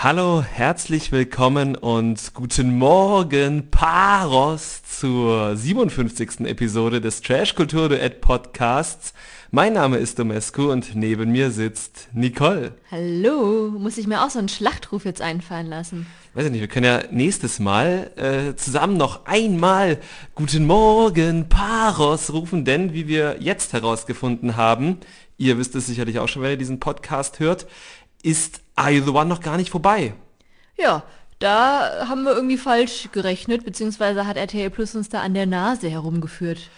[0.00, 6.42] Hallo, herzlich willkommen und guten Morgen, Paros, zur 57.
[6.46, 9.12] Episode des Trash Kultur Duett Podcasts.
[9.50, 12.74] Mein Name ist Domescu und neben mir sitzt Nicole.
[12.92, 16.06] Hallo, muss ich mir auch so einen Schlachtruf jetzt einfallen lassen?
[16.34, 19.98] Weiß ich nicht, wir können ja nächstes Mal äh, zusammen noch einmal
[20.36, 24.98] Guten Morgen, Paros rufen, denn wie wir jetzt herausgefunden haben,
[25.38, 27.66] ihr wisst es sicherlich auch schon, wenn ihr diesen Podcast hört,
[28.22, 30.14] ist Are You The One noch gar nicht vorbei.
[30.76, 31.02] Ja,
[31.38, 35.88] da haben wir irgendwie falsch gerechnet, beziehungsweise hat RTL Plus uns da an der Nase
[35.88, 36.70] herumgeführt.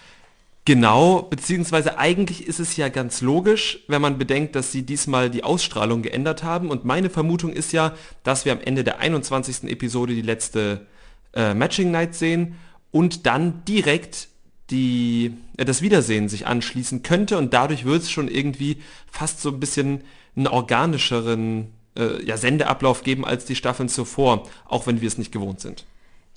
[0.66, 5.42] Genau, beziehungsweise eigentlich ist es ja ganz logisch, wenn man bedenkt, dass sie diesmal die
[5.42, 6.70] Ausstrahlung geändert haben.
[6.70, 9.64] Und meine Vermutung ist ja, dass wir am Ende der 21.
[9.64, 10.86] Episode die letzte
[11.34, 12.56] äh, Matching Night sehen
[12.90, 14.28] und dann direkt
[14.70, 18.78] die, äh, das Wiedersehen sich anschließen könnte und dadurch wird es schon irgendwie
[19.10, 20.02] fast so ein bisschen
[20.36, 25.32] einen organischeren äh, ja, Sendeablauf geben als die Staffeln zuvor, auch wenn wir es nicht
[25.32, 25.84] gewohnt sind.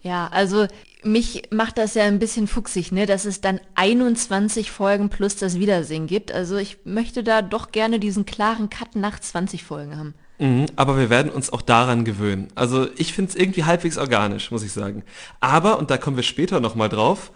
[0.01, 0.67] Ja, also
[1.03, 5.59] mich macht das ja ein bisschen fuchsig, ne, dass es dann 21 Folgen plus das
[5.59, 6.31] Wiedersehen gibt.
[6.31, 10.13] Also ich möchte da doch gerne diesen klaren Cut nach 20 Folgen haben.
[10.39, 12.49] Mhm, aber wir werden uns auch daran gewöhnen.
[12.55, 15.03] Also ich finde es irgendwie halbwegs organisch, muss ich sagen.
[15.39, 17.31] Aber, und da kommen wir später nochmal drauf,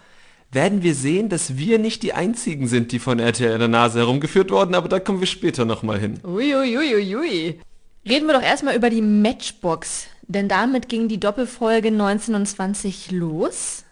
[0.50, 4.00] werden wir sehen, dass wir nicht die einzigen sind, die von RTL in der Nase
[4.00, 6.20] herumgeführt wurden, aber da kommen wir später nochmal hin.
[6.24, 6.94] Uiuiuiui.
[6.94, 7.60] Ui, ui, ui.
[8.08, 13.84] Reden wir doch erstmal über die Matchbox, denn damit ging die Doppelfolge 1920 los.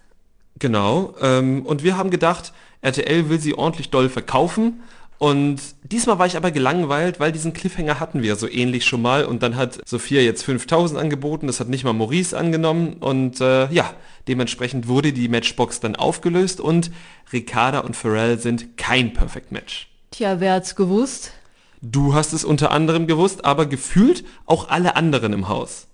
[0.59, 4.81] Genau, ähm, und wir haben gedacht, RTL will sie ordentlich doll verkaufen
[5.19, 9.27] und diesmal war ich aber gelangweilt, weil diesen Cliffhanger hatten wir so ähnlich schon mal
[9.27, 13.71] und dann hat Sophia jetzt 5000 angeboten, das hat nicht mal Maurice angenommen und äh,
[13.71, 13.93] ja,
[14.29, 16.91] dementsprechend wurde die Matchbox dann aufgelöst und
[17.35, 19.91] Ricarda und Pharrell sind kein Perfect Match.
[20.11, 21.33] Tja, wer hat's gewusst?
[21.83, 25.87] Du hast es unter anderem gewusst, aber gefühlt auch alle anderen im Haus.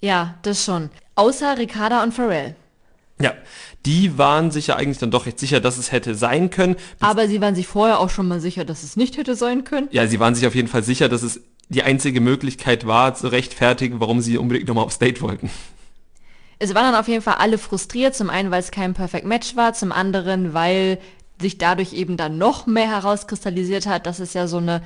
[0.00, 0.90] Ja, das schon.
[1.14, 2.56] Außer Ricarda und Pharrell.
[3.20, 3.32] Ja,
[3.86, 6.76] die waren sich ja eigentlich dann doch recht sicher, dass es hätte sein können.
[7.00, 9.88] Aber sie waren sich vorher auch schon mal sicher, dass es nicht hätte sein können.
[9.92, 13.28] Ja, sie waren sich auf jeden Fall sicher, dass es die einzige Möglichkeit war, zu
[13.28, 15.50] rechtfertigen, warum sie unbedingt nochmal aufs Date wollten.
[16.58, 19.56] Es waren dann auf jeden Fall alle frustriert, zum einen, weil es kein Perfect Match
[19.56, 20.98] war, zum anderen, weil
[21.40, 24.82] sich dadurch eben dann noch mehr herauskristallisiert hat, dass es ja so eine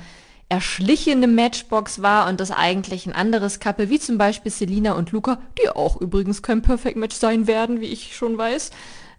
[0.49, 5.39] erschlichene Matchbox war und das eigentlich ein anderes Couple, wie zum Beispiel Selina und Luca,
[5.61, 8.71] die auch übrigens kein Perfect Match sein werden, wie ich schon weiß,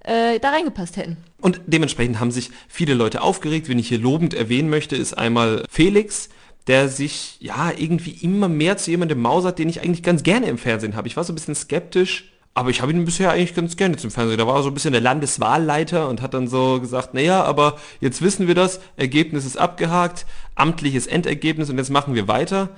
[0.05, 1.17] äh, da reingepasst hätten.
[1.41, 3.69] Und dementsprechend haben sich viele Leute aufgeregt.
[3.69, 6.29] Wen ich hier lobend erwähnen möchte, ist einmal Felix,
[6.67, 10.59] der sich ja irgendwie immer mehr zu jemandem mausert, den ich eigentlich ganz gerne im
[10.59, 11.09] Fernsehen habe.
[11.09, 14.11] Ich war so ein bisschen skeptisch, aber ich habe ihn bisher eigentlich ganz gerne zum
[14.11, 14.39] Fernsehen.
[14.39, 17.79] Da war er so ein bisschen der Landeswahlleiter und hat dann so gesagt, naja, aber
[18.01, 22.71] jetzt wissen wir das, Ergebnis ist abgehakt, amtliches Endergebnis und jetzt machen wir weiter.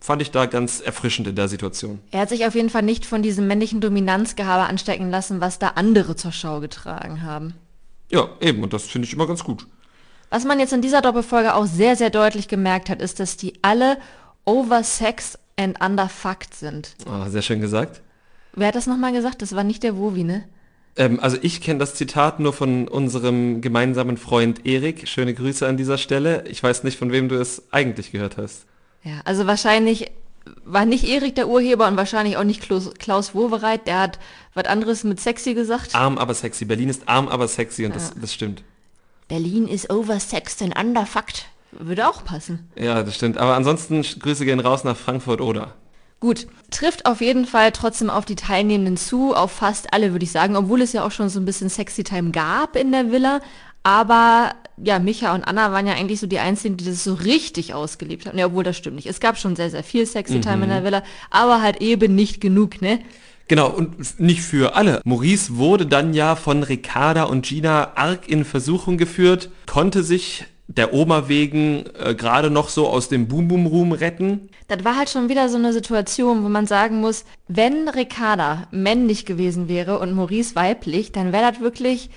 [0.00, 1.98] Fand ich da ganz erfrischend in der Situation.
[2.12, 5.72] Er hat sich auf jeden Fall nicht von diesem männlichen Dominanzgehabe anstecken lassen, was da
[5.74, 7.54] andere zur Schau getragen haben.
[8.10, 9.66] Ja, eben, und das finde ich immer ganz gut.
[10.30, 13.54] Was man jetzt in dieser Doppelfolge auch sehr, sehr deutlich gemerkt hat, ist, dass die
[13.62, 13.98] alle
[14.44, 16.94] oversexed and underfucked sind.
[17.06, 18.00] Ah, sehr schön gesagt.
[18.58, 19.40] Wer hat das nochmal gesagt?
[19.40, 20.44] Das war nicht der Wovi, ne?
[20.96, 25.06] Ähm, also ich kenne das Zitat nur von unserem gemeinsamen Freund Erik.
[25.06, 26.44] Schöne Grüße an dieser Stelle.
[26.48, 28.66] Ich weiß nicht, von wem du es eigentlich gehört hast.
[29.04, 30.10] Ja, also wahrscheinlich
[30.64, 33.86] war nicht Erik der Urheber und wahrscheinlich auch nicht Klaus, Klaus Wowereit.
[33.86, 34.18] Der hat
[34.54, 35.94] was anderes mit sexy gesagt.
[35.94, 36.64] Arm, aber sexy.
[36.64, 37.98] Berlin ist arm, aber sexy und ja.
[37.98, 38.64] das, das stimmt.
[39.28, 41.46] Berlin ist oversexed and underfucked.
[41.70, 42.68] Würde auch passen.
[42.76, 43.38] Ja, das stimmt.
[43.38, 45.74] Aber ansonsten Grüße gehen raus nach Frankfurt oder.
[46.20, 50.32] Gut, trifft auf jeden Fall trotzdem auf die Teilnehmenden zu, auf fast alle würde ich
[50.32, 53.40] sagen, obwohl es ja auch schon so ein bisschen Sexy Time gab in der Villa.
[53.84, 57.72] Aber ja, Micha und Anna waren ja eigentlich so die Einzigen, die das so richtig
[57.72, 58.36] ausgelebt haben.
[58.36, 59.06] Ja, obwohl das stimmt nicht.
[59.06, 60.62] Es gab schon sehr, sehr viel Sexy Time mhm.
[60.64, 63.00] in der Villa, aber halt eben nicht genug, ne?
[63.46, 65.00] Genau, und nicht für alle.
[65.04, 70.92] Maurice wurde dann ja von Ricarda und Gina arg in Versuchung geführt, konnte sich der
[70.92, 74.50] Oma wegen äh, gerade noch so aus dem Boom Boom Room retten.
[74.68, 79.24] Das war halt schon wieder so eine Situation, wo man sagen muss, wenn Ricarda männlich
[79.24, 82.10] gewesen wäre und Maurice weiblich, dann wäre das wirklich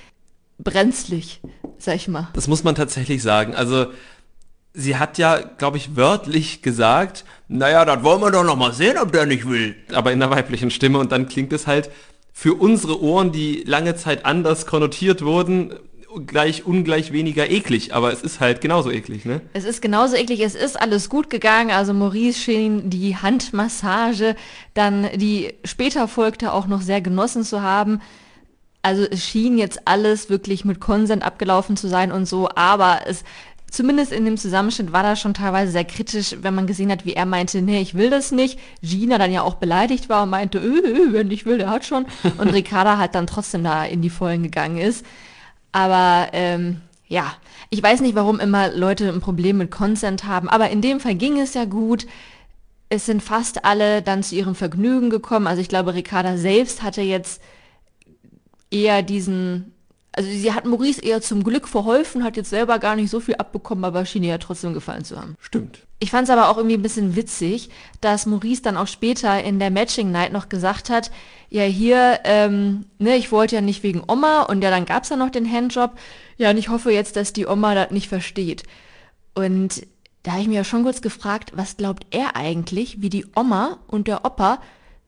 [0.59, 1.39] brenzlig,
[1.77, 2.27] sag ich mal.
[2.33, 3.55] Das muss man tatsächlich sagen.
[3.55, 3.87] Also
[4.73, 8.97] sie hat ja, glaube ich, wörtlich gesagt, naja, das wollen wir doch noch mal sehen,
[8.97, 9.75] ob der nicht will.
[9.93, 11.89] Aber in der weiblichen Stimme und dann klingt es halt
[12.33, 15.73] für unsere Ohren, die lange Zeit anders konnotiert wurden,
[16.25, 19.41] gleich ungleich weniger eklig, aber es ist halt genauso eklig, ne?
[19.53, 24.35] Es ist genauso eklig, es ist alles gut gegangen, also Maurice schien die Handmassage,
[24.73, 28.01] dann die später folgte auch noch sehr genossen zu haben.
[28.83, 33.23] also es schien jetzt alles wirklich mit Konsent abgelaufen zu sein und so, aber es
[33.71, 37.13] zumindest in dem Zusammenschnitt war das schon teilweise sehr kritisch, wenn man gesehen hat, wie
[37.13, 38.59] er meinte, nee, ich will das nicht.
[38.81, 41.85] Gina dann ja auch beleidigt war und meinte, äh, äh, wenn ich will, der hat
[41.85, 42.05] schon.
[42.37, 45.05] Und Ricarda halt dann trotzdem da in die Vollen gegangen ist.
[45.71, 47.33] Aber ähm, ja,
[47.69, 51.15] ich weiß nicht, warum immer Leute ein Problem mit Consent haben, aber in dem Fall
[51.15, 52.07] ging es ja gut.
[52.89, 55.47] Es sind fast alle dann zu ihrem Vergnügen gekommen.
[55.47, 57.41] Also ich glaube, Ricarda selbst hatte jetzt
[58.69, 59.73] eher diesen
[60.13, 63.35] also sie hat Maurice eher zum Glück verholfen, hat jetzt selber gar nicht so viel
[63.35, 65.35] abbekommen, aber schien ihr ja trotzdem gefallen zu haben.
[65.39, 65.87] Stimmt.
[66.03, 67.69] Ich fand es aber auch irgendwie ein bisschen witzig,
[68.01, 71.11] dass Maurice dann auch später in der Matching Night noch gesagt hat,
[71.51, 75.15] ja hier, ähm, ne, ich wollte ja nicht wegen Oma und ja, dann gab's ja
[75.15, 75.91] noch den Handjob.
[76.37, 78.63] Ja, und ich hoffe jetzt, dass die Oma das nicht versteht.
[79.35, 79.85] Und
[80.23, 83.77] da habe ich mir ja schon kurz gefragt, was glaubt er eigentlich, wie die Oma
[83.85, 84.59] und der Opa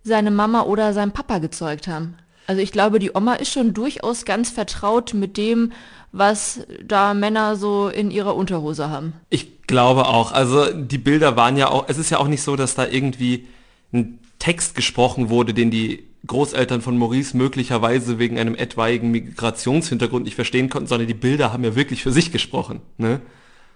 [0.03, 2.17] seine Mama oder seinen Papa gezeugt haben?
[2.47, 5.71] Also ich glaube, die Oma ist schon durchaus ganz vertraut mit dem,
[6.11, 9.13] was da Männer so in ihrer Unterhose haben.
[9.29, 10.31] Ich glaube auch.
[10.31, 13.47] Also die Bilder waren ja auch, es ist ja auch nicht so, dass da irgendwie
[13.93, 20.35] ein Text gesprochen wurde, den die Großeltern von Maurice möglicherweise wegen einem etwaigen Migrationshintergrund nicht
[20.35, 22.81] verstehen konnten, sondern die Bilder haben ja wirklich für sich gesprochen.
[22.97, 23.19] Ne?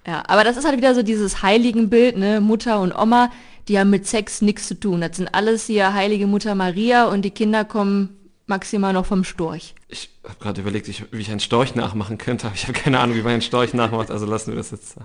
[0.06, 2.40] Ja, aber das ist halt wieder so dieses Heiligenbild, ne?
[2.40, 3.30] Mutter und Oma,
[3.68, 5.02] die haben mit Sex nichts zu tun.
[5.02, 8.18] Das sind alles hier heilige Mutter Maria und die Kinder kommen
[8.48, 9.76] maximal noch vom Storch.
[9.88, 13.16] Ich habe gerade überlegt, wie ich einen Storch nachmachen könnte, aber ich habe keine Ahnung,
[13.16, 14.96] wie man einen Storch nachmacht, also lassen wir das jetzt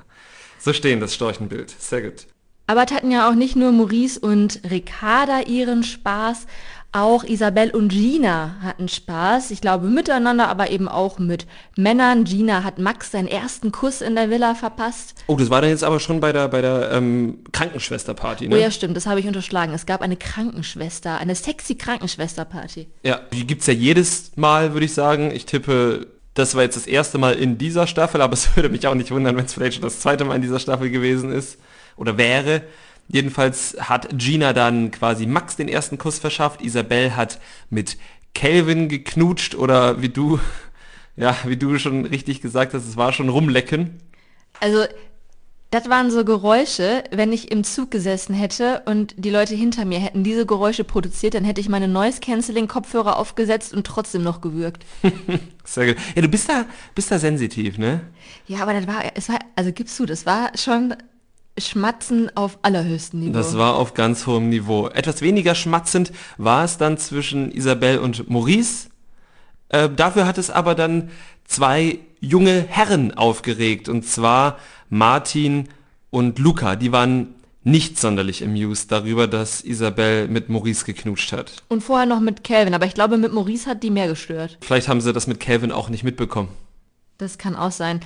[0.58, 1.70] so stehen, das Storchenbild.
[1.70, 2.26] Sehr gut.
[2.66, 6.46] Aber hatten ja auch nicht nur Maurice und Ricarda ihren Spaß,
[6.92, 9.50] auch Isabelle und Gina hatten Spaß.
[9.50, 11.46] Ich glaube miteinander, aber eben auch mit
[11.76, 12.24] Männern.
[12.24, 15.14] Gina hat Max seinen ersten Kuss in der Villa verpasst.
[15.26, 18.56] Oh, das war dann jetzt aber schon bei der, bei der ähm, Krankenschwesterparty, ne?
[18.56, 19.72] Oh ja, stimmt, das habe ich unterschlagen.
[19.72, 22.88] Es gab eine Krankenschwester, eine sexy Krankenschwesterparty.
[23.02, 25.30] Ja, die gibt's ja jedes Mal, würde ich sagen.
[25.30, 28.86] Ich tippe, das war jetzt das erste Mal in dieser Staffel, aber es würde mich
[28.86, 31.58] auch nicht wundern, wenn es vielleicht schon das zweite Mal in dieser Staffel gewesen ist
[31.96, 32.62] oder wäre.
[33.08, 36.62] Jedenfalls hat Gina dann quasi Max den ersten Kuss verschafft.
[36.62, 37.98] Isabelle hat mit
[38.34, 40.40] Calvin geknutscht oder wie du,
[41.16, 44.00] ja, wie du schon richtig gesagt hast, es war schon rumlecken.
[44.60, 44.84] Also,
[45.72, 50.00] das waren so Geräusche, wenn ich im Zug gesessen hätte und die Leute hinter mir
[50.00, 54.42] hätten diese Geräusche produziert, dann hätte ich meine Noise Cancelling Kopfhörer aufgesetzt und trotzdem noch
[54.42, 54.84] gewürgt.
[55.64, 55.96] Sehr gut.
[56.14, 58.02] Ja, du bist da, bist da sensitiv, ne?
[58.46, 60.94] Ja, aber das war, es war, also gibst du, das war schon
[61.58, 63.32] Schmatzen auf allerhöchstem Niveau.
[63.32, 64.88] Das war auf ganz hohem Niveau.
[64.88, 68.88] Etwas weniger schmatzend war es dann zwischen Isabelle und Maurice.
[69.68, 71.10] Äh, dafür hat es aber dann
[71.44, 74.58] zwei junge Herren aufgeregt, und zwar
[74.88, 75.68] Martin
[76.10, 76.76] und Luca.
[76.76, 77.34] Die waren
[77.64, 81.62] nicht sonderlich amused darüber, dass Isabelle mit Maurice geknutscht hat.
[81.68, 84.58] Und vorher noch mit Calvin, aber ich glaube, mit Maurice hat die mehr gestört.
[84.60, 86.48] Vielleicht haben sie das mit Calvin auch nicht mitbekommen.
[87.18, 88.00] Das kann auch sein.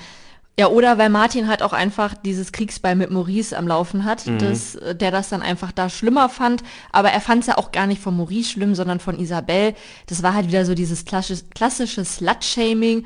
[0.59, 4.39] Ja, oder weil Martin halt auch einfach dieses Kriegsbeil mit Maurice am Laufen hat, mhm.
[4.39, 6.63] dass, äh, der das dann einfach da schlimmer fand.
[6.93, 9.75] Aber er fand es ja auch gar nicht von Maurice schlimm, sondern von Isabelle.
[10.07, 13.05] Das war halt wieder so dieses klassische, klassische Slut-Shaming.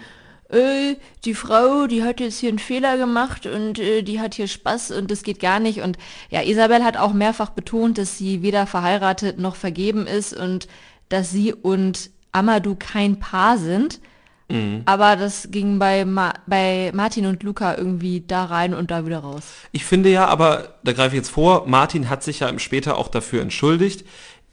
[0.49, 0.95] Äh,
[1.25, 4.93] die Frau, die hat jetzt hier einen Fehler gemacht und äh, die hat hier Spaß
[4.93, 5.81] und das geht gar nicht.
[5.81, 5.99] Und
[6.31, 10.69] ja, Isabelle hat auch mehrfach betont, dass sie weder verheiratet noch vergeben ist und
[11.09, 14.01] dass sie und Amadou kein Paar sind.
[14.51, 14.83] Mhm.
[14.85, 19.21] Aber das ging bei, Ma bei Martin und Luca irgendwie da rein und da wieder
[19.21, 19.45] raus.
[19.73, 23.09] Ich finde ja, aber da greife ich jetzt vor, Martin hat sich ja später auch
[23.09, 24.05] dafür entschuldigt.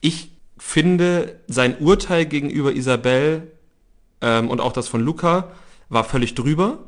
[0.02, 3.52] Ich finde, sein Urteil gegenüber Isabel
[4.22, 5.50] ähm, und auch das von Luca
[5.90, 6.80] war völlig drüber.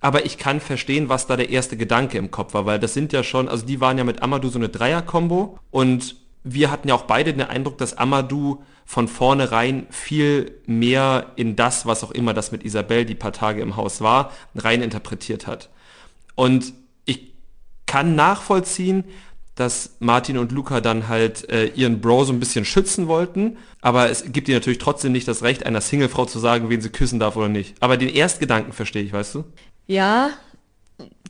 [0.00, 3.14] Aber ich kann verstehen, was da der erste Gedanke im Kopf war, weil das sind
[3.14, 6.94] ja schon, also die waren ja mit Amadou so eine Dreier-Kombo und wir hatten ja
[6.94, 12.34] auch beide den Eindruck, dass Amadou von vornherein viel mehr in das, was auch immer
[12.34, 15.70] das mit Isabel die paar Tage im Haus war, rein interpretiert hat.
[16.34, 16.74] Und
[17.06, 17.32] ich
[17.86, 19.04] kann nachvollziehen,
[19.54, 24.10] dass Martin und Luca dann halt äh, ihren Bro so ein bisschen schützen wollten, aber
[24.10, 27.20] es gibt ihnen natürlich trotzdem nicht das Recht, einer Singlefrau zu sagen, wen sie küssen
[27.20, 27.76] darf oder nicht.
[27.80, 29.44] Aber den Erstgedanken verstehe ich, weißt du?
[29.86, 30.30] Ja,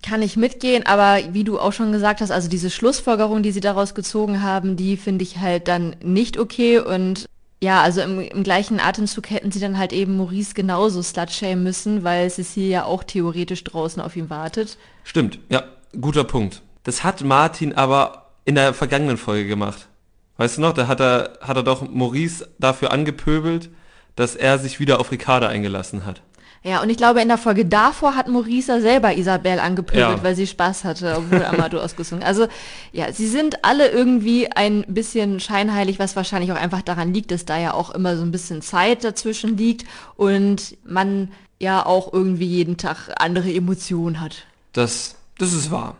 [0.05, 3.61] kann ich mitgehen, aber wie du auch schon gesagt hast, also diese Schlussfolgerung, die sie
[3.61, 7.27] daraus gezogen haben, die finde ich halt dann nicht okay und
[7.63, 12.05] ja, also im, im, gleichen Atemzug hätten sie dann halt eben Maurice genauso slutshamen müssen,
[12.05, 14.77] weil Cecile ja auch theoretisch draußen auf ihn wartet.
[15.05, 15.63] Stimmt, ja,
[15.99, 16.61] guter Punkt.
[16.83, 19.89] Das hat Martin aber in der vergangenen Folge gemacht.
[20.37, 23.71] Weißt du noch, da hat er, hat er doch Maurice dafür angepöbelt,
[24.17, 26.21] dass er sich wieder auf Ricarda eingelassen hat.
[26.67, 30.23] Ja, und ich glaube, in der Folge davor hat Maurisa selber Isabel angepöbelt, Ja.
[30.25, 32.25] weil sie Spaß hatte, obwohl Amadou ausgesungen.
[32.25, 32.47] Also,
[32.91, 37.45] ja, sie sind alle irgendwie ein bisschen scheinheilig, was wahrscheinlich auch einfach daran liegt, dass
[37.45, 41.31] da ja auch immer so ein bisschen Zeit dazwischen liegt und man
[41.61, 44.47] ja auch irgendwie jeden Tag andere Emotionen hat.
[44.73, 45.97] Das, das ist wahr.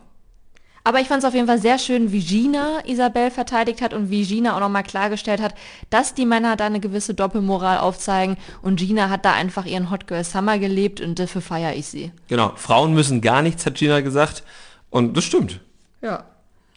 [0.85, 4.11] Aber ich fand es auf jeden Fall sehr schön, wie Gina Isabel verteidigt hat und
[4.11, 5.55] wie Gina auch nochmal klargestellt hat,
[5.89, 10.05] dass die Männer da eine gewisse Doppelmoral aufzeigen und Gina hat da einfach ihren Hot
[10.05, 12.11] Girl Summer gelebt und dafür feiere ich sie.
[12.27, 12.51] Genau.
[12.55, 14.43] Frauen müssen gar nichts, hat Gina gesagt.
[14.91, 15.59] Und das stimmt.
[16.03, 16.25] Ja.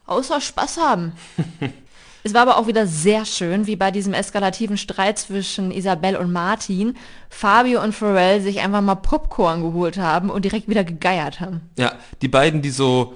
[0.06, 1.12] Außer Spaß haben.
[2.22, 6.32] es war aber auch wieder sehr schön, wie bei diesem eskalativen Streit zwischen Isabel und
[6.32, 6.96] Martin
[7.28, 11.60] Fabio und Pharrell sich einfach mal Popcorn geholt haben und direkt wieder gegeiert haben.
[11.76, 13.14] Ja, die beiden, die so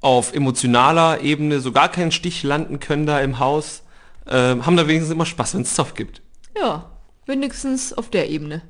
[0.00, 3.82] auf emotionaler Ebene so gar keinen Stich landen können da im Haus,
[4.26, 6.22] ähm, haben da wenigstens immer Spaß, wenn es Zoff gibt.
[6.56, 6.90] Ja,
[7.26, 8.62] wenigstens auf der Ebene.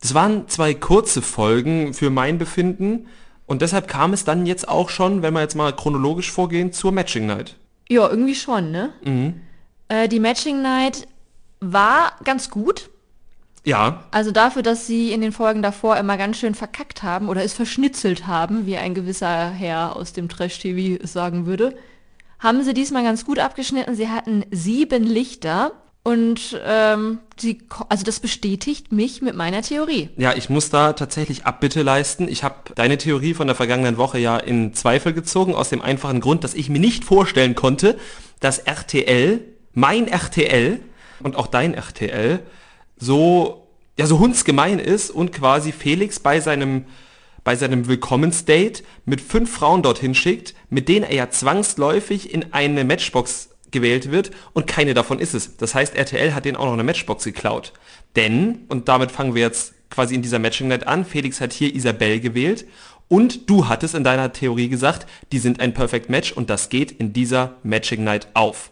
[0.00, 3.06] Das waren zwei kurze Folgen für mein Befinden
[3.46, 6.92] und deshalb kam es dann jetzt auch schon, wenn wir jetzt mal chronologisch vorgehen, zur
[6.92, 7.56] Matching Night.
[7.88, 8.92] Ja, irgendwie schon, ne?
[9.88, 11.06] Äh, die Matching Night
[11.60, 12.90] war ganz gut.
[13.64, 17.42] Ja, Also dafür, dass sie in den Folgen davor immer ganz schön verkackt haben oder
[17.42, 21.74] es verschnitzelt haben, wie ein gewisser Herr aus dem Trash-TV es sagen würde,
[22.38, 23.94] haben sie diesmal ganz gut abgeschnitten.
[23.94, 30.10] Sie hatten sieben Lichter und ähm, sie, ko- also das bestätigt mich mit meiner Theorie.
[30.18, 32.28] ja, ich muss da tatsächlich Abbitte leisten.
[32.28, 36.20] Ich habe deine Theorie von der vergangenen Woche ja in Zweifel gezogen, aus dem einfachen
[36.20, 37.96] Grund, dass ich mir nicht vorstellen konnte,
[38.40, 39.40] dass RTL,
[39.72, 40.80] mein RTL
[41.20, 42.40] und auch dein RTL,
[43.04, 43.68] so,
[43.98, 46.86] ja, so hundsgemein ist und quasi Felix bei seinem,
[47.44, 52.84] bei seinem Willkommensdate mit fünf Frauen dorthin schickt, mit denen er ja zwangsläufig in eine
[52.84, 55.56] Matchbox gewählt wird und keine davon ist es.
[55.56, 57.72] Das heißt, RTL hat denen auch noch eine Matchbox geklaut.
[58.16, 61.74] Denn, und damit fangen wir jetzt quasi in dieser Matching Night an, Felix hat hier
[61.74, 62.66] Isabel gewählt
[63.08, 66.90] und du hattest in deiner Theorie gesagt, die sind ein Perfect Match und das geht
[66.90, 68.70] in dieser Matching Night auf.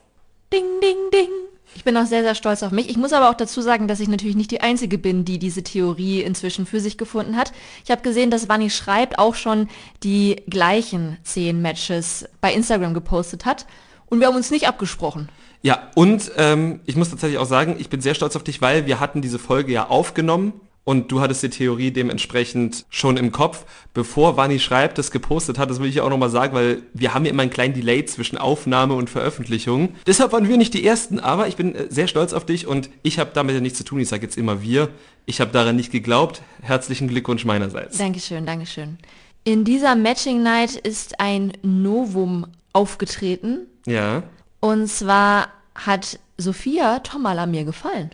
[0.52, 1.51] Ding, ding, ding.
[1.74, 2.88] Ich bin auch sehr, sehr stolz auf mich.
[2.88, 5.62] Ich muss aber auch dazu sagen, dass ich natürlich nicht die Einzige bin, die diese
[5.62, 7.52] Theorie inzwischen für sich gefunden hat.
[7.84, 9.68] Ich habe gesehen, dass Vanni Schreibt auch schon
[10.02, 13.66] die gleichen zehn Matches bei Instagram gepostet hat.
[14.06, 15.28] Und wir haben uns nicht abgesprochen.
[15.62, 18.86] Ja, und ähm, ich muss tatsächlich auch sagen, ich bin sehr stolz auf dich, weil
[18.86, 20.52] wir hatten diese Folge ja aufgenommen
[20.84, 25.70] und du hattest die Theorie dementsprechend schon im Kopf, bevor Vani schreibt, das gepostet hat,
[25.70, 28.36] das will ich auch nochmal sagen, weil wir haben ja immer einen kleinen Delay zwischen
[28.36, 29.94] Aufnahme und Veröffentlichung.
[30.06, 32.90] Deshalb waren wir nicht die Ersten, aber ich bin äh, sehr stolz auf dich und
[33.02, 34.88] ich habe damit ja nichts zu tun, ich sage jetzt immer wir.
[35.24, 36.42] Ich habe daran nicht geglaubt.
[36.62, 37.96] Herzlichen Glückwunsch meinerseits.
[37.98, 38.98] Dankeschön, Dankeschön.
[39.44, 43.66] In dieser Matching Night ist ein Novum aufgetreten.
[43.86, 44.24] Ja.
[44.60, 48.10] Und zwar hat Sophia Tomala mir gefallen.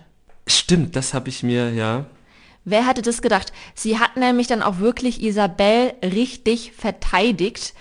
[0.47, 2.07] Stimmt, das habe ich mir, ja.
[2.71, 3.53] Wer hätte das gedacht?
[3.75, 7.73] Sie hat nämlich dann auch wirklich Isabel richtig verteidigt,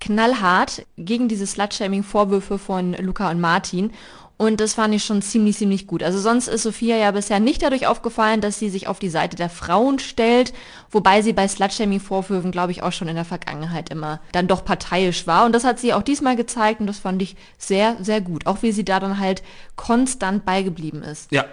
[0.00, 3.90] knallhart gegen diese Slut-Shaming-Vorwürfe von Luca und Martin.
[4.36, 6.02] Und das fand ich schon ziemlich, ziemlich gut.
[6.02, 9.36] Also sonst ist Sophia ja bisher nicht dadurch aufgefallen, dass sie sich auf die Seite
[9.36, 10.52] der Frauen stellt,
[10.90, 15.26] wobei sie bei Slut-Shaming-Vorwürfen, glaube ich, auch schon in der Vergangenheit immer dann doch parteiisch
[15.26, 15.46] war.
[15.46, 18.46] Und das hat sie auch diesmal gezeigt und das fand ich sehr, sehr gut.
[18.46, 19.42] Auch wie sie da dann halt
[19.76, 21.32] konstant beigeblieben ist.
[21.32, 21.46] Ja,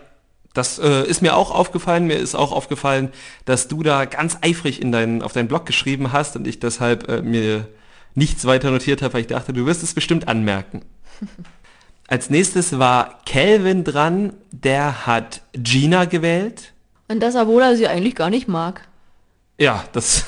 [0.54, 2.06] das äh, ist mir auch aufgefallen.
[2.06, 3.12] Mir ist auch aufgefallen,
[3.46, 7.08] dass du da ganz eifrig in deinen, auf deinen Blog geschrieben hast und ich deshalb
[7.08, 7.68] äh, mir
[8.16, 10.82] nichts weiter notiert habe, weil ich dachte, du wirst es bestimmt anmerken.
[12.08, 16.74] Als nächstes war Calvin dran, der hat Gina gewählt.
[17.08, 18.88] Und das, obwohl er sie eigentlich gar nicht mag.
[19.58, 20.26] Ja, das,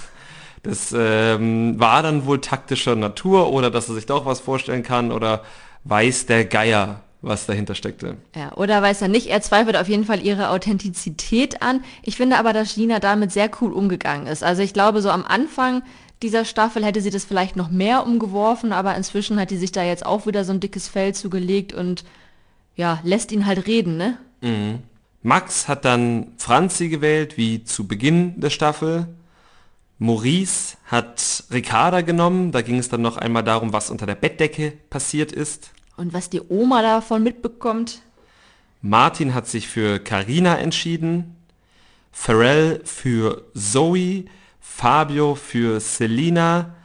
[0.61, 5.11] das ähm, war dann wohl taktischer Natur oder dass er sich doch was vorstellen kann
[5.11, 5.43] oder
[5.83, 8.17] weiß der Geier, was dahinter steckte.
[8.35, 11.83] Ja, oder weiß er nicht, er zweifelt auf jeden Fall ihre Authentizität an.
[12.03, 14.43] Ich finde aber, dass Gina damit sehr cool umgegangen ist.
[14.43, 15.81] Also ich glaube, so am Anfang
[16.21, 19.83] dieser Staffel hätte sie das vielleicht noch mehr umgeworfen, aber inzwischen hat die sich da
[19.83, 22.03] jetzt auch wieder so ein dickes Fell zugelegt und
[22.75, 24.17] ja, lässt ihn halt reden, ne?
[25.21, 29.07] Max hat dann Franzi gewählt, wie zu Beginn der Staffel.
[29.97, 32.51] Maurice hat Ricarda genommen.
[32.51, 35.71] Da ging es dann noch einmal darum, was unter der Bettdecke passiert ist.
[35.97, 38.01] Und was die Oma davon mitbekommt,
[38.81, 41.35] Martin hat sich für Carina entschieden.
[42.11, 44.25] Pharrell für Zoe.
[44.59, 46.75] Fabio für Selina.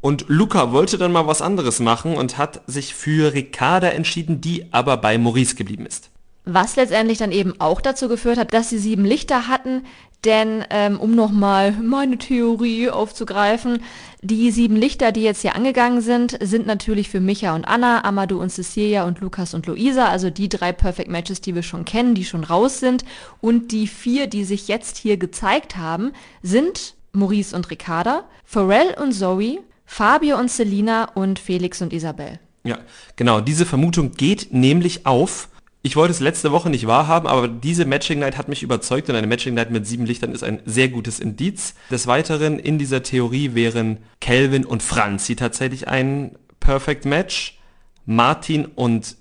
[0.00, 4.72] Und Luca wollte dann mal was anderes machen und hat sich für Ricarda entschieden, die
[4.72, 6.10] aber bei Maurice geblieben ist.
[6.44, 9.84] was letztendlich dann eben auch dazu geführt hat, dass sie sieben Lichter hatten,
[10.24, 13.82] Denn ähm, um nochmal meine Theorie aufzugreifen,
[14.20, 18.40] die sieben Lichter, die jetzt hier angegangen sind, sind natürlich für Micha und Anna, Amadou
[18.40, 22.16] und Cecilia und Lukas und Luisa, also die drei Perfect Matches, die wir schon kennen,
[22.16, 23.04] die schon raus sind.
[23.40, 29.12] Und die vier, die sich jetzt hier gezeigt haben, sind Maurice und Ricarda, Pharrell und
[29.12, 32.40] Zoe, Fabio und Selina und Felix und Isabel.
[32.64, 32.78] Ja,
[33.16, 33.40] genau.
[33.40, 35.48] Diese Vermutung geht nämlich auf.
[35.82, 39.16] Ich wollte es letzte Woche nicht wahrhaben, aber diese Matching Night hat mich überzeugt und
[39.16, 41.74] eine Matching Night mit sieben Lichtern ist ein sehr gutes Indiz.
[41.90, 47.58] Des Weiteren in dieser Theorie wären Kelvin und Franzi tatsächlich ein Perfect Match.
[48.06, 49.16] Martin und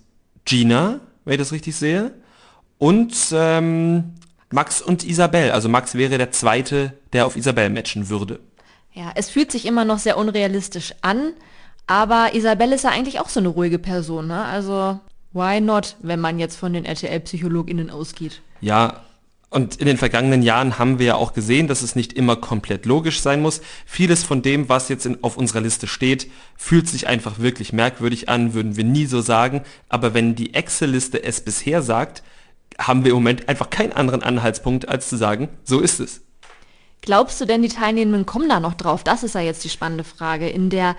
[0.46, 2.14] Gina, wenn ich das richtig sehe.
[2.78, 4.16] Und ähm,
[4.50, 5.52] Max und Isabel.
[5.52, 8.40] Also Max wäre der zweite, der auf Isabel matchen würde.
[8.94, 11.34] Ja, es fühlt sich immer noch sehr unrealistisch an,
[11.86, 14.44] aber Isabelle ist ja eigentlich auch so eine ruhige Person, ne?
[14.44, 15.00] Also,
[15.34, 18.42] why not, wenn man jetzt von den RTL-PsychologInnen ausgeht?
[18.62, 19.02] Ja,
[19.50, 22.86] und in den vergangenen Jahren haben wir ja auch gesehen, dass es nicht immer komplett
[22.86, 23.62] logisch sein muss.
[23.86, 28.28] Vieles von dem, was jetzt in, auf unserer Liste steht, fühlt sich einfach wirklich merkwürdig
[28.28, 29.64] an, würden wir nie so sagen.
[29.88, 32.24] Aber wenn die Excel-Liste es bisher sagt,
[32.78, 36.22] haben wir im Moment einfach keinen anderen Anhaltspunkt, als zu sagen, so ist es.
[37.02, 39.04] Glaubst du denn, die Teilnehmenden kommen da noch drauf?
[39.04, 40.50] Das ist ja jetzt die spannende Frage.
[40.50, 40.98] In der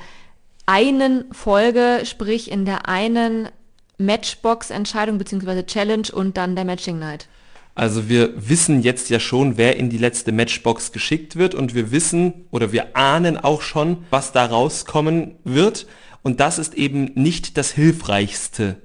[0.64, 3.48] einen Folge, sprich in der einen
[3.98, 5.64] Matchbox-Entscheidung bzw.
[5.64, 7.28] Challenge und dann der Matching Night?
[7.74, 11.92] Also wir wissen jetzt ja schon, wer in die letzte Matchbox geschickt wird und wir
[11.92, 15.86] wissen oder wir ahnen auch schon, was da rauskommen wird.
[16.22, 18.76] Und das ist eben nicht das Hilfreichste,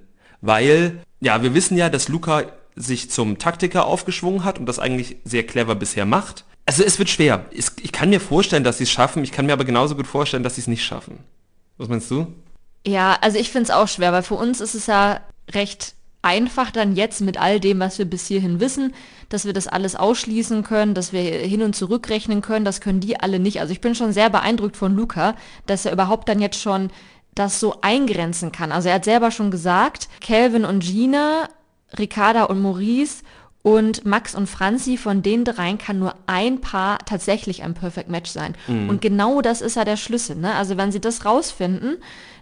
[0.42, 2.44] weil ja, wir wissen ja, dass Luca
[2.76, 6.46] sich zum Taktiker aufgeschwungen hat und das eigentlich sehr clever bisher macht.
[6.66, 7.46] Also es wird schwer.
[7.52, 9.24] Ich kann mir vorstellen, dass sie es schaffen.
[9.24, 11.20] Ich kann mir aber genauso gut vorstellen, dass sie es nicht schaffen.
[11.78, 12.28] Was meinst du?
[12.86, 15.22] Ja, also ich finde es auch schwer, weil für uns ist es ja
[15.54, 18.94] recht einfach dann jetzt mit all dem, was wir bis hierhin wissen,
[19.30, 23.02] dass wir das alles ausschließen können, dass wir hin und zurück rechnen können, das können
[23.02, 23.60] die alle nicht.
[23.60, 25.36] Also ich bin schon sehr beeindruckt von Luca,
[25.66, 26.92] dass er überhaupt dann jetzt schon
[27.36, 28.72] das so eingrenzen kann.
[28.72, 31.50] Also er hat selber schon gesagt, Calvin und Gina,
[31.98, 33.24] Ricarda und Maurice
[33.62, 38.30] und Max und Franzi, von den dreien kann nur ein Paar tatsächlich ein Perfect Match
[38.30, 38.56] sein.
[38.68, 38.90] Mhm.
[38.90, 40.36] Und genau das ist ja der Schlüssel.
[40.36, 40.54] Ne?
[40.54, 41.98] Also wenn sie das rausfinden,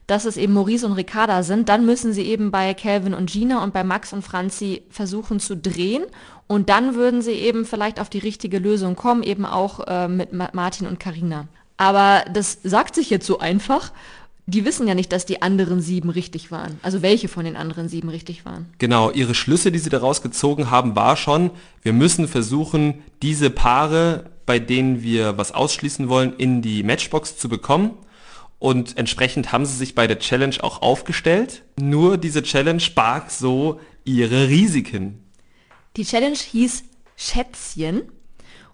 [0.08, 3.64] dass es eben Maurice und Ricarda sind, dann müssen sie eben bei Calvin und Gina
[3.64, 6.04] und bei Max und Franzi versuchen zu drehen.
[6.48, 10.34] Und dann würden sie eben vielleicht auf die richtige Lösung kommen, eben auch äh, mit
[10.34, 11.48] Ma Martin und Karina.
[11.78, 13.92] Aber das sagt sich jetzt so einfach
[14.48, 16.80] die wissen ja nicht, dass die anderen sieben richtig waren.
[16.82, 18.68] Also welche von den anderen sieben richtig waren.
[18.80, 24.26] Genau, ihre Schlüsse, die sie daraus gezogen haben, war schon, wir müssen versuchen, diese Paare,
[24.46, 27.92] bei denen wir was ausschließen wollen, in die Matchbox zu bekommen.
[28.62, 31.64] Und entsprechend haben sie sich bei der Challenge auch aufgestellt.
[31.80, 35.24] Nur diese Challenge barg so ihre Risiken.
[35.98, 36.84] Die Challenge hieß
[37.16, 38.04] Schätzchen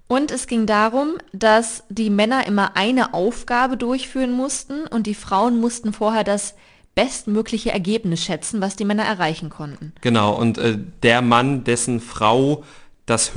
[0.08, 5.62] und es ging darum, dass die Männer immer eine Aufgabe durchführen mussten und die Frauen
[5.62, 6.56] mussten vorher das
[6.94, 9.94] bestmögliche Ergebnis schätzen, was die Männer erreichen konnten.
[10.02, 12.66] Genau, und äh, der Mann, dessen Frau
[13.06, 13.36] das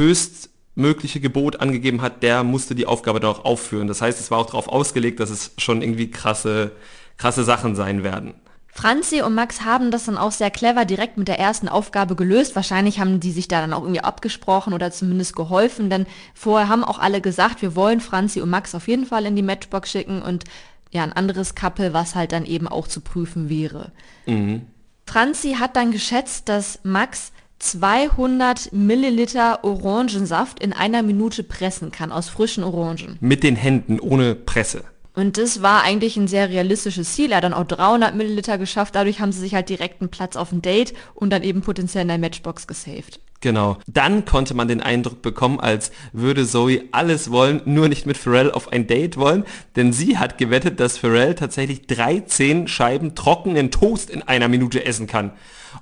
[0.76, 3.88] höchstmögliche Gebot angegeben hat, der musste die Aufgabe dann auch aufführen.
[3.88, 6.72] Das heißt, es war auch darauf ausgelegt, dass es schon irgendwie krasse,
[7.16, 8.34] krasse Sachen sein werden.
[8.72, 12.54] Franzi und Max haben das dann auch sehr clever direkt mit der ersten Aufgabe gelöst.
[12.54, 16.84] Wahrscheinlich haben die sich da dann auch irgendwie abgesprochen oder zumindest geholfen, denn vorher haben
[16.84, 20.22] auch alle gesagt, wir wollen Franzi und Max auf jeden Fall in die Matchbox schicken
[20.22, 20.44] und
[20.92, 23.92] ja, ein anderes Couple, was halt dann eben auch zu prüfen wäre.
[24.26, 24.66] Mhm.
[25.04, 32.28] Franzi hat dann geschätzt, dass Max 200 Milliliter Orangensaft in einer Minute pressen kann aus
[32.28, 33.18] frischen Orangen.
[33.20, 34.84] Mit den Händen, ohne Presse.
[35.14, 37.30] Und das war eigentlich ein sehr realistisches Ziel.
[37.30, 38.94] Er hat dann auch 300 Milliliter geschafft.
[38.94, 42.02] Dadurch haben sie sich halt direkt einen Platz auf dem Date und dann eben potenziell
[42.02, 43.20] in der Matchbox gesaved.
[43.40, 43.78] Genau.
[43.86, 48.50] Dann konnte man den Eindruck bekommen, als würde Zoe alles wollen, nur nicht mit Pharrell
[48.50, 49.44] auf ein Date wollen,
[49.76, 55.06] denn sie hat gewettet, dass Pharrell tatsächlich 13 Scheiben trockenen Toast in einer Minute essen
[55.06, 55.32] kann.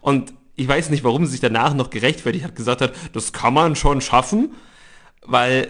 [0.00, 3.54] Und ich weiß nicht, warum sie sich danach noch gerechtfertigt hat, gesagt hat, das kann
[3.54, 4.54] man schon schaffen,
[5.24, 5.68] weil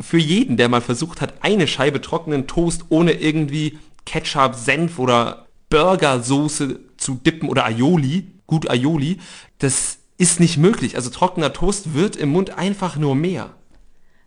[0.00, 5.46] für jeden, der mal versucht hat, eine Scheibe trockenen Toast ohne irgendwie Ketchup, Senf oder
[5.68, 9.18] Burgersoße zu dippen oder Aioli, gut Aioli,
[9.58, 10.96] das ist nicht möglich.
[10.96, 13.50] Also trockener Toast wird im Mund einfach nur mehr.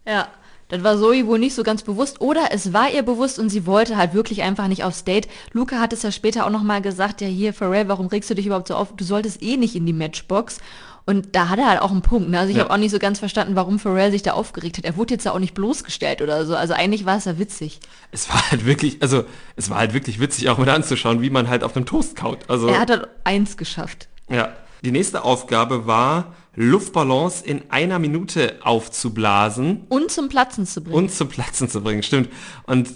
[0.06, 0.28] Ja,
[0.74, 3.68] das war Zoe wohl nicht so ganz bewusst oder es war ihr bewusst und sie
[3.68, 5.28] wollte halt wirklich einfach nicht aufs Date.
[5.52, 8.48] Luca hat es ja später auch nochmal gesagt, ja hier Pharrell, warum regst du dich
[8.48, 8.96] überhaupt so auf?
[8.96, 10.58] Du solltest eh nicht in die Matchbox.
[11.06, 12.30] Und da hat er halt auch einen Punkt.
[12.30, 12.40] Ne?
[12.40, 12.64] Also ich ja.
[12.64, 14.86] habe auch nicht so ganz verstanden, warum Pharrell sich da aufgeregt hat.
[14.86, 16.56] Er wurde jetzt ja auch nicht bloßgestellt oder so.
[16.56, 17.82] Also eigentlich war es ja witzig.
[18.12, 19.26] Es war halt wirklich, also
[19.58, 22.40] es war halt wirklich witzig, auch mit anzuschauen, wie man halt auf einem Toast kaut.
[22.48, 24.08] Also er hat halt eins geschafft.
[24.30, 24.54] Ja.
[24.84, 30.96] Die nächste Aufgabe war, Luftballons in einer Minute aufzublasen Und zum Platzen zu bringen.
[30.96, 32.04] und zum Platzen zu bringen.
[32.04, 32.30] Stimmt.
[32.66, 32.90] Und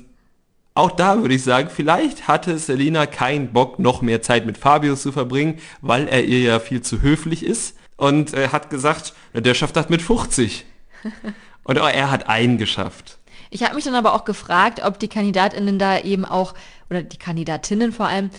[0.73, 4.95] auch da würde ich sagen, vielleicht hatte Selina keinen Bock, noch mehr Zeit mit Fabio
[4.95, 7.76] zu verbringen, weil er ihr ja viel zu höflich ist.
[7.95, 10.65] Und äh, hat gesagt, der schafft das mit 50.
[11.63, 13.17] Und auch er hat einen geschafft.
[13.50, 16.54] Ich habe mich dann aber auch gefragt, ob die Kandidatinnen da eben auch,
[16.89, 18.30] oder die Kandidatinnen vor allem,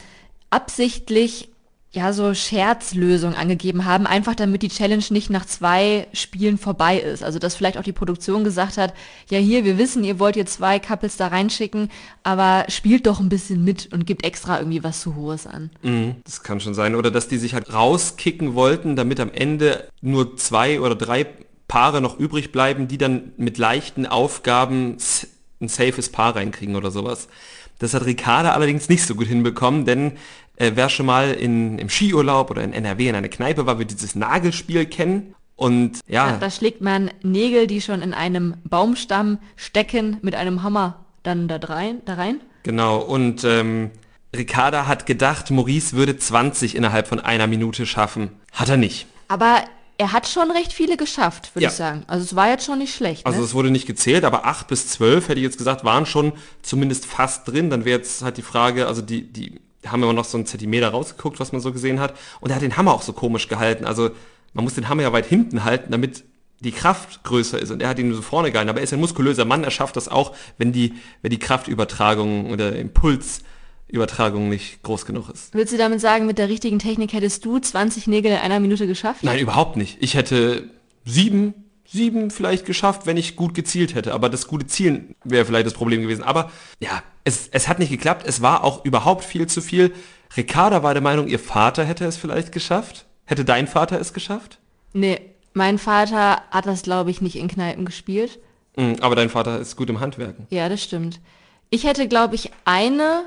[0.50, 1.48] absichtlich
[1.90, 7.24] ja so Scherzlösungen angegeben haben, einfach damit die Challenge nicht nach zwei Spielen vorbei ist.
[7.24, 8.92] Also dass vielleicht auch die Produktion gesagt hat,
[9.30, 11.90] ja hier, wir wissen, ihr wollt ihr zwei Couples da reinschicken,
[12.22, 15.70] aber spielt doch ein bisschen mit und gibt extra irgendwie was zu Hohes an.
[15.82, 16.94] Mhm, das kann schon sein.
[16.94, 21.26] Oder dass die sich halt rauskicken wollten, damit am Ende nur zwei oder drei
[21.68, 24.98] Paare noch übrig bleiben, die dann mit leichten Aufgaben
[25.60, 27.28] ein safes Paar reinkriegen oder sowas.
[27.78, 30.12] Das hat Ricarda allerdings nicht so gut hinbekommen, denn
[30.58, 33.90] äh, wer schon mal in, im Skiurlaub oder in NRW in einer Kneipe war, wird
[33.90, 35.34] dieses Nagelspiel kennen.
[35.56, 40.62] Und ja, Ja, da schlägt man Nägel, die schon in einem Baumstamm stecken, mit einem
[40.62, 42.00] Hammer dann da rein.
[42.04, 42.40] Da rein.
[42.62, 42.98] genau.
[42.98, 43.90] Und ähm,
[44.36, 48.30] Ricarda hat gedacht, Maurice würde 20 innerhalb von einer Minute schaffen.
[48.52, 49.06] Hat er nicht.
[49.26, 49.62] Aber
[49.96, 51.70] er hat schon recht viele geschafft, würde Ja.
[51.70, 52.04] ich sagen.
[52.06, 53.26] Also es war jetzt schon nicht schlecht.
[53.26, 53.44] Also ne?
[53.44, 57.04] es wurde nicht gezählt, aber 8 bis 12, hätte ich jetzt gesagt, waren schon zumindest
[57.06, 57.68] fast drin.
[57.68, 60.88] Dann wäre jetzt halt die Frage, also die, die haben immer noch so einen Zentimeter
[60.88, 62.14] rausgeguckt, was man so gesehen hat.
[62.40, 63.84] Und er hat den Hammer auch so komisch gehalten.
[63.84, 64.10] Also
[64.52, 66.24] man muss den Hammer ja weit hinten halten, damit
[66.60, 67.70] die Kraft größer ist.
[67.70, 68.70] Und er hat ihn so vorne gehalten.
[68.70, 72.50] Aber er ist ein muskulöser Mann, er schafft das auch, wenn die, wenn die Kraftübertragung
[72.50, 75.54] oder Impulsübertragung nicht groß genug ist.
[75.54, 78.86] Willst du damit sagen, mit der richtigen Technik hättest du 20 Nägel in einer Minute
[78.86, 79.22] geschafft?
[79.22, 79.98] Nein, überhaupt nicht.
[80.00, 80.68] Ich hätte
[81.04, 81.54] sieben,
[81.90, 84.12] sieben vielleicht geschafft, wenn ich gut gezielt hätte.
[84.12, 86.22] Aber das gute Zielen wäre vielleicht das Problem gewesen.
[86.22, 88.26] Aber ja, es, es hat nicht geklappt.
[88.26, 89.92] Es war auch überhaupt viel zu viel.
[90.36, 93.06] Ricarda war der Meinung, ihr Vater hätte es vielleicht geschafft.
[93.24, 94.58] Hätte dein Vater es geschafft?
[94.92, 95.20] Nee,
[95.54, 98.38] mein Vater hat das, glaube ich, nicht in Kneipen gespielt.
[98.76, 100.46] Mm, Aber dein Vater ist gut im Handwerken.
[100.50, 101.20] Ja, das stimmt.
[101.70, 103.24] Ich hätte, glaube ich, eine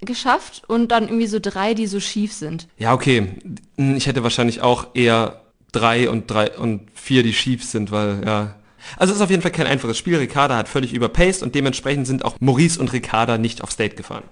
[0.00, 2.68] geschafft und dann irgendwie so drei, die so schief sind.
[2.78, 3.34] Ja, okay.
[3.76, 5.43] Ich hätte wahrscheinlich auch eher
[5.74, 8.54] drei und drei und vier, die schief sind, weil, ja.
[8.96, 10.16] Also es ist auf jeden Fall kein einfaches Spiel.
[10.16, 14.24] Ricarda hat völlig überpaced und dementsprechend sind auch Maurice und Ricarda nicht aufs Date gefahren.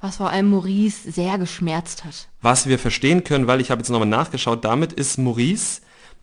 [0.00, 2.28] Was vor allem Maurice sehr geschmerzt hat.
[2.40, 5.80] Was wir verstehen können, weil ich habe jetzt nochmal nachgeschaut, damit ist Maurice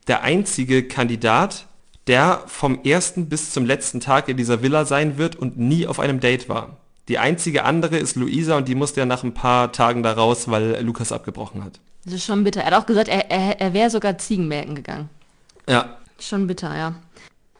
[0.07, 1.67] der einzige Kandidat,
[2.07, 5.99] der vom ersten bis zum letzten Tag in dieser Villa sein wird und nie auf
[5.99, 6.77] einem Date war.
[7.07, 10.49] Die einzige andere ist Luisa und die musste ja nach ein paar Tagen da raus,
[10.49, 11.79] weil Lukas abgebrochen hat.
[12.05, 12.61] Das ist schon bitter.
[12.61, 15.09] Er hat auch gesagt, er, er, er wäre sogar Ziegenmelken gegangen.
[15.69, 16.95] Ja, Schon bitter, ja.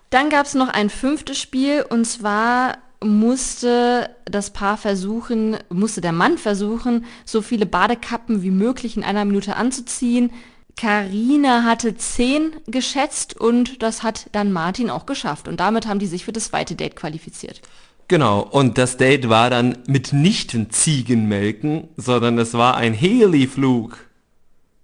[0.10, 6.13] Dann gab es noch ein fünftes Spiel und zwar musste das Paar versuchen, musste der
[6.13, 10.32] Mann versuchen, so viele Badekappen wie möglich in einer Minute anzuziehen.
[10.77, 15.47] Karina hatte zehn geschätzt und das hat dann Martin auch geschafft.
[15.47, 17.62] Und damit haben die sich für das zweite Date qualifiziert.
[18.08, 18.39] genau.
[18.39, 23.97] Und das Date war dann mitnichten Ziegenmelken, sondern es war ein Heli-Flug.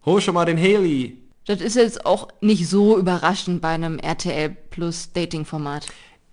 [0.05, 1.17] Hol schon mal den Heli.
[1.45, 5.87] Das ist jetzt auch nicht so überraschend bei einem RTL Plus Dating-Format.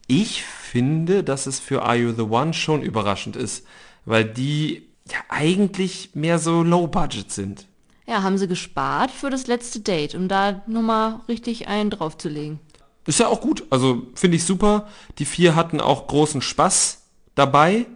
[0.07, 3.67] Ich finde, dass es für Are You The One schon überraschend ist,
[4.05, 7.67] weil die ja eigentlich mehr so Low Budget sind.
[8.07, 12.61] Ja, haben sie gespart für das letzte Date, um da nochmal richtig einen draufzulegen.
[13.07, 14.87] Ist ja auch gut, also finde ich super.
[15.19, 17.03] Die vier hatten auch großen Spaß
[17.35, 17.87] dabei.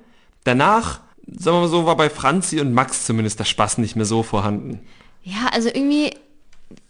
[0.44, 4.04] Danach, sagen wir mal so, war bei Franzi und Max zumindest der Spaß nicht mehr
[4.04, 4.80] so vorhanden.
[5.22, 6.14] Ja, also irgendwie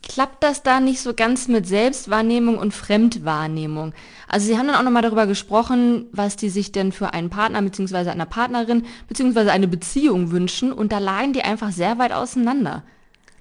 [0.03, 3.93] klappt das da nicht so ganz mit Selbstwahrnehmung und Fremdwahrnehmung.
[4.29, 7.62] Also sie haben dann auch nochmal darüber gesprochen, was die sich denn für einen Partner
[7.62, 8.11] bzw.
[8.11, 9.51] eine Partnerin bzw.
[9.51, 12.83] eine Beziehung wünschen und da lagen die einfach sehr weit auseinander.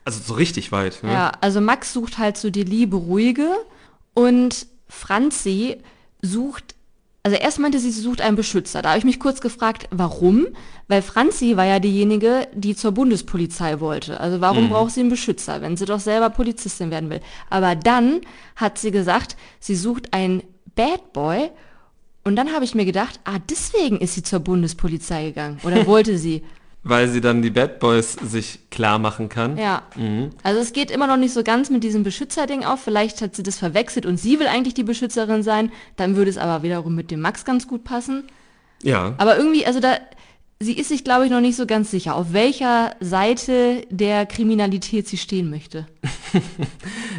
[0.06, 1.04] Also so richtig weit.
[1.04, 1.12] Ne?
[1.12, 3.49] Ja, also Max sucht halt so die Liebe ruhige
[4.13, 5.78] und Franzi
[6.21, 6.75] sucht,
[7.29, 8.81] also erst meinte sie, sie sucht einen Beschützer.
[8.81, 10.47] Da habe ich mich kurz gefragt, warum?
[10.87, 14.19] Weil Franzi war ja diejenige, die zur Bundespolizei wollte.
[14.19, 17.21] Also warum braucht sie einen Beschützer, wenn sie doch selber Polizistin werden will?
[17.51, 18.21] Aber dann
[18.55, 20.41] hat sie gesagt, sie sucht einen
[20.73, 21.51] Bad Boy
[22.23, 25.59] und dann habe ich mir gedacht, ah, deswegen ist sie zur Bundespolizei gegangen.
[25.61, 26.43] Oder wollte sie?
[26.83, 29.57] Weil sie dann die Bad Boys sich klar machen kann.
[29.57, 29.83] Ja.
[30.43, 32.81] Also es geht immer noch nicht so ganz mit diesem Beschützerding auf.
[32.81, 35.71] Vielleicht hat sie das verwechselt und sie will eigentlich die Beschützerin sein.
[35.97, 38.23] Dann würde es aber wiederum mit dem Max ganz gut passen.
[38.81, 39.13] Ja.
[39.17, 39.97] Aber irgendwie, also da,
[40.61, 45.07] sie ist sich, glaube ich, noch nicht so ganz sicher, auf welcher Seite der Kriminalität
[45.07, 45.87] sie stehen möchte.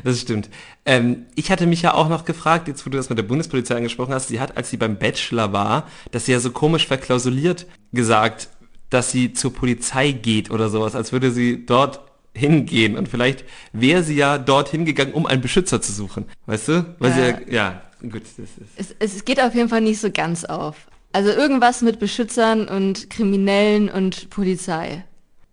[0.02, 0.48] Das stimmt.
[0.86, 3.76] Ähm, ich hatte mich ja auch noch gefragt, jetzt wo du das mit der Bundespolizei
[3.76, 8.48] angesprochen hast, sie hat, als sie beim Bachelor war, das ja so komisch verklausuliert gesagt,
[8.90, 12.00] dass sie zur Polizei geht oder sowas, als würde sie dort
[12.34, 16.26] hingehen und vielleicht wäre sie ja dort hingegangen, um einen Beschützer zu suchen.
[16.46, 16.94] Weißt du?
[16.98, 18.22] Weil sie ja, ja, gut.
[18.22, 18.94] Das ist.
[18.98, 20.86] Es, es geht auf jeden Fall nicht so ganz auf.
[21.12, 25.04] Also irgendwas mit Beschützern und Kriminellen und Polizei.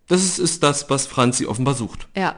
[0.08, 2.08] Das ist, ist das, was Franzi offenbar sucht.
[2.16, 2.36] Ja.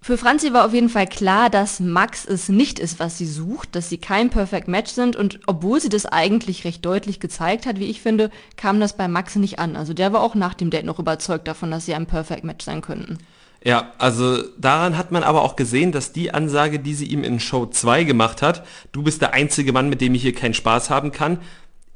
[0.00, 3.74] Für Franzi war auf jeden Fall klar, dass Max es nicht ist, was sie sucht,
[3.74, 7.78] dass sie kein Perfect Match sind und obwohl sie das eigentlich recht deutlich gezeigt hat,
[7.78, 9.76] wie ich finde, kam das bei Max nicht an.
[9.76, 12.64] Also der war auch nach dem Date noch überzeugt davon, dass sie ein Perfect Match
[12.64, 13.18] sein könnten.
[13.64, 17.40] Ja, also daran hat man aber auch gesehen, dass die Ansage, die sie ihm in
[17.40, 20.90] Show 2 gemacht hat, du bist der einzige Mann, mit dem ich hier keinen Spaß
[20.90, 21.40] haben kann,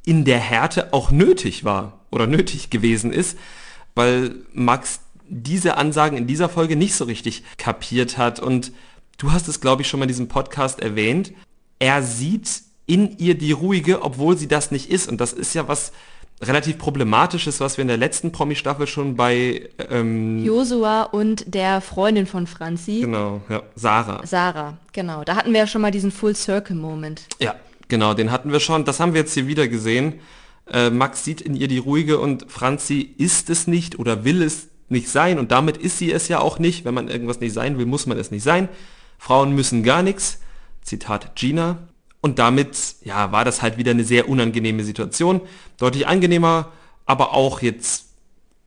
[0.04, 3.38] in der Härte auch nötig war oder nötig gewesen ist,
[3.94, 5.00] weil Max
[5.32, 8.38] diese Ansagen in dieser Folge nicht so richtig kapiert hat.
[8.40, 8.72] Und
[9.18, 11.32] du hast es, glaube ich, schon mal in diesem Podcast erwähnt.
[11.78, 15.08] Er sieht in ihr die ruhige, obwohl sie das nicht ist.
[15.08, 15.92] Und das ist ja was
[16.42, 22.26] relativ problematisches, was wir in der letzten Promi-Staffel schon bei ähm, Josua und der Freundin
[22.26, 23.00] von Franzi.
[23.00, 24.26] Genau, ja, Sarah.
[24.26, 25.24] Sarah, genau.
[25.24, 27.22] Da hatten wir ja schon mal diesen Full Circle Moment.
[27.40, 27.54] Ja,
[27.88, 28.84] genau, den hatten wir schon.
[28.84, 30.20] Das haben wir jetzt hier wieder gesehen.
[30.70, 34.68] Äh, Max sieht in ihr die ruhige und Franzi ist es nicht oder will es
[34.92, 36.84] nicht sein und damit ist sie es ja auch nicht.
[36.84, 38.68] Wenn man irgendwas nicht sein will, muss man es nicht sein.
[39.18, 40.40] Frauen müssen gar nichts.
[40.82, 41.78] Zitat Gina.
[42.20, 45.40] Und damit, ja, war das halt wieder eine sehr unangenehme Situation.
[45.78, 46.70] Deutlich angenehmer,
[47.04, 48.11] aber auch jetzt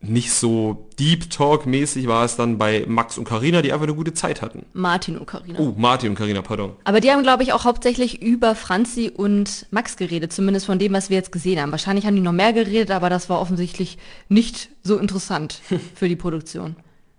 [0.10, 3.96] nicht so Deep Talk mäßig war es dann bei Max und Karina, die einfach eine
[3.96, 4.65] gute Zeit hatten.
[4.74, 5.60] Martin und Karina.
[5.60, 6.74] Oh, Martin und Karina, pardon.
[6.84, 10.94] Aber die haben, glaube ich, auch hauptsächlich über Franzi und Max geredet, zumindest von dem,
[10.94, 11.72] was wir jetzt gesehen haben.
[11.72, 13.98] Wahrscheinlich haben die noch mehr geredet, aber das war offensichtlich
[14.30, 15.62] nicht so interessant
[15.96, 16.76] für die Produktion.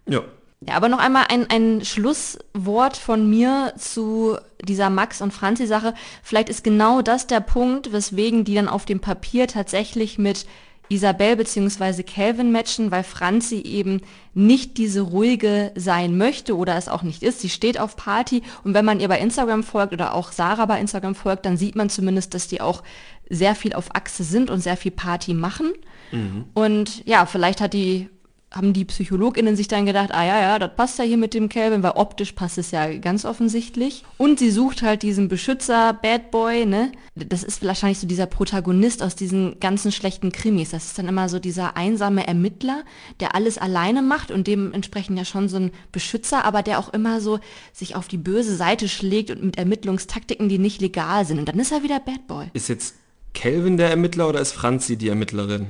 [0.09, 0.22] Ja.
[0.66, 5.92] Ja, aber noch einmal ein, ein Schlusswort von mir zu dieser Max- und Franzi-Sache.
[6.22, 10.46] Vielleicht ist genau das der Punkt, weswegen die dann auf dem Papier tatsächlich mit
[10.88, 12.03] Isabel bzw.
[12.03, 14.01] Calvin matchen, weil Franzi eben
[14.35, 17.40] nicht diese ruhige sein möchte oder es auch nicht ist.
[17.40, 20.81] Sie steht auf Party und wenn man ihr bei Instagram folgt oder auch Sarah bei
[20.81, 22.83] Instagram folgt, dann sieht man zumindest, dass die auch
[23.29, 25.72] sehr viel auf Achse sind und sehr viel Party machen.
[26.12, 26.44] Mhm.
[26.55, 28.09] Und ja, vielleicht hat die
[28.52, 31.48] haben die PsychologInnen sich dann gedacht, ah ja, ja, das passt ja hier mit dem
[31.48, 34.04] Calvin, weil optisch passt es ja ganz offensichtlich.
[34.18, 36.92] Und sie sucht halt diesen Beschützer, Bad Boy, ne?
[37.14, 40.70] Das ist wahrscheinlich so dieser Protagonist aus diesen ganzen schlechten Krimis.
[40.70, 42.85] Das ist dann immer so dieser einsame Ermittler,
[43.20, 47.20] der alles alleine macht und dementsprechend ja schon so ein Beschützer, aber der auch immer
[47.20, 47.40] so
[47.72, 51.38] sich auf die böse Seite schlägt und mit Ermittlungstaktiken, die nicht legal sind.
[51.38, 52.46] Und dann ist er wieder Bad Boy.
[52.52, 52.94] Ist jetzt
[53.35, 55.66] Calvin der Ermittler oder ist Franzi die Ermittlerin?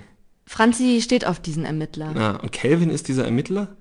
[0.46, 2.14] Franzi steht auf diesen Ermittler.
[2.16, 3.76] Ah, und Kelvin ist dieser Ermittler?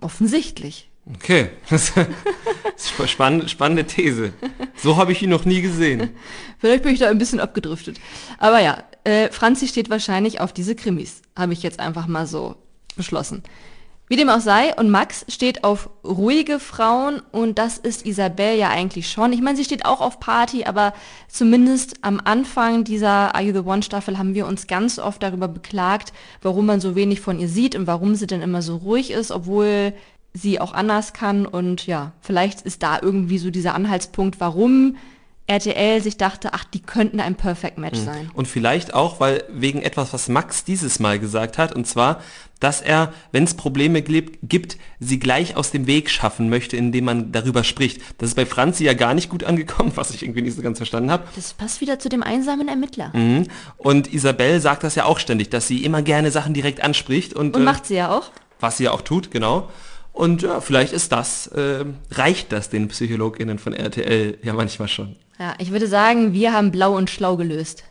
[0.00, 0.90] Offensichtlich.
[1.14, 1.92] Okay, das
[2.76, 4.32] ist spannende, spannende These.
[4.76, 6.10] So habe ich ihn noch nie gesehen.
[6.58, 8.00] Vielleicht bin ich da ein bisschen abgedriftet.
[8.38, 11.22] Aber ja, äh, Franzi steht wahrscheinlich auf diese Krimis.
[11.36, 12.56] Habe ich jetzt einfach mal so
[12.96, 13.44] beschlossen.
[14.08, 18.68] Wie dem auch sei, und Max steht auf ruhige Frauen und das ist Isabel ja
[18.68, 19.32] eigentlich schon.
[19.32, 20.92] Ich meine, sie steht auch auf Party, aber
[21.26, 25.48] zumindest am Anfang dieser Are You the One Staffel haben wir uns ganz oft darüber
[25.48, 29.10] beklagt, warum man so wenig von ihr sieht und warum sie denn immer so ruhig
[29.10, 29.92] ist, obwohl
[30.32, 34.96] sie auch anders kann und ja, vielleicht ist da irgendwie so dieser Anhaltspunkt, warum
[35.48, 38.04] RTL sich dachte, ach, die könnten ein Perfect Match mhm.
[38.04, 38.30] sein.
[38.34, 42.20] Und vielleicht auch, weil wegen etwas, was Max dieses Mal gesagt hat, und zwar,
[42.58, 47.32] dass er, wenn es Probleme gibt, sie gleich aus dem Weg schaffen möchte, indem man
[47.32, 48.00] darüber spricht.
[48.18, 50.78] Das ist bei Franzi ja gar nicht gut angekommen, was ich irgendwie nicht so ganz
[50.78, 51.24] verstanden habe.
[51.36, 53.12] Das passt wieder zu dem einsamen Ermittler.
[53.14, 53.46] Mhm.
[53.76, 57.34] Und Isabel sagt das ja auch ständig, dass sie immer gerne Sachen direkt anspricht.
[57.34, 58.30] Und, und macht sie ja auch.
[58.58, 59.68] Was sie ja auch tut, genau.
[60.12, 65.14] Und ja, vielleicht ist das, äh, reicht das den PsychologInnen von RTL ja manchmal schon.
[65.38, 67.84] Ja, ich würde sagen, wir haben blau und schlau gelöst.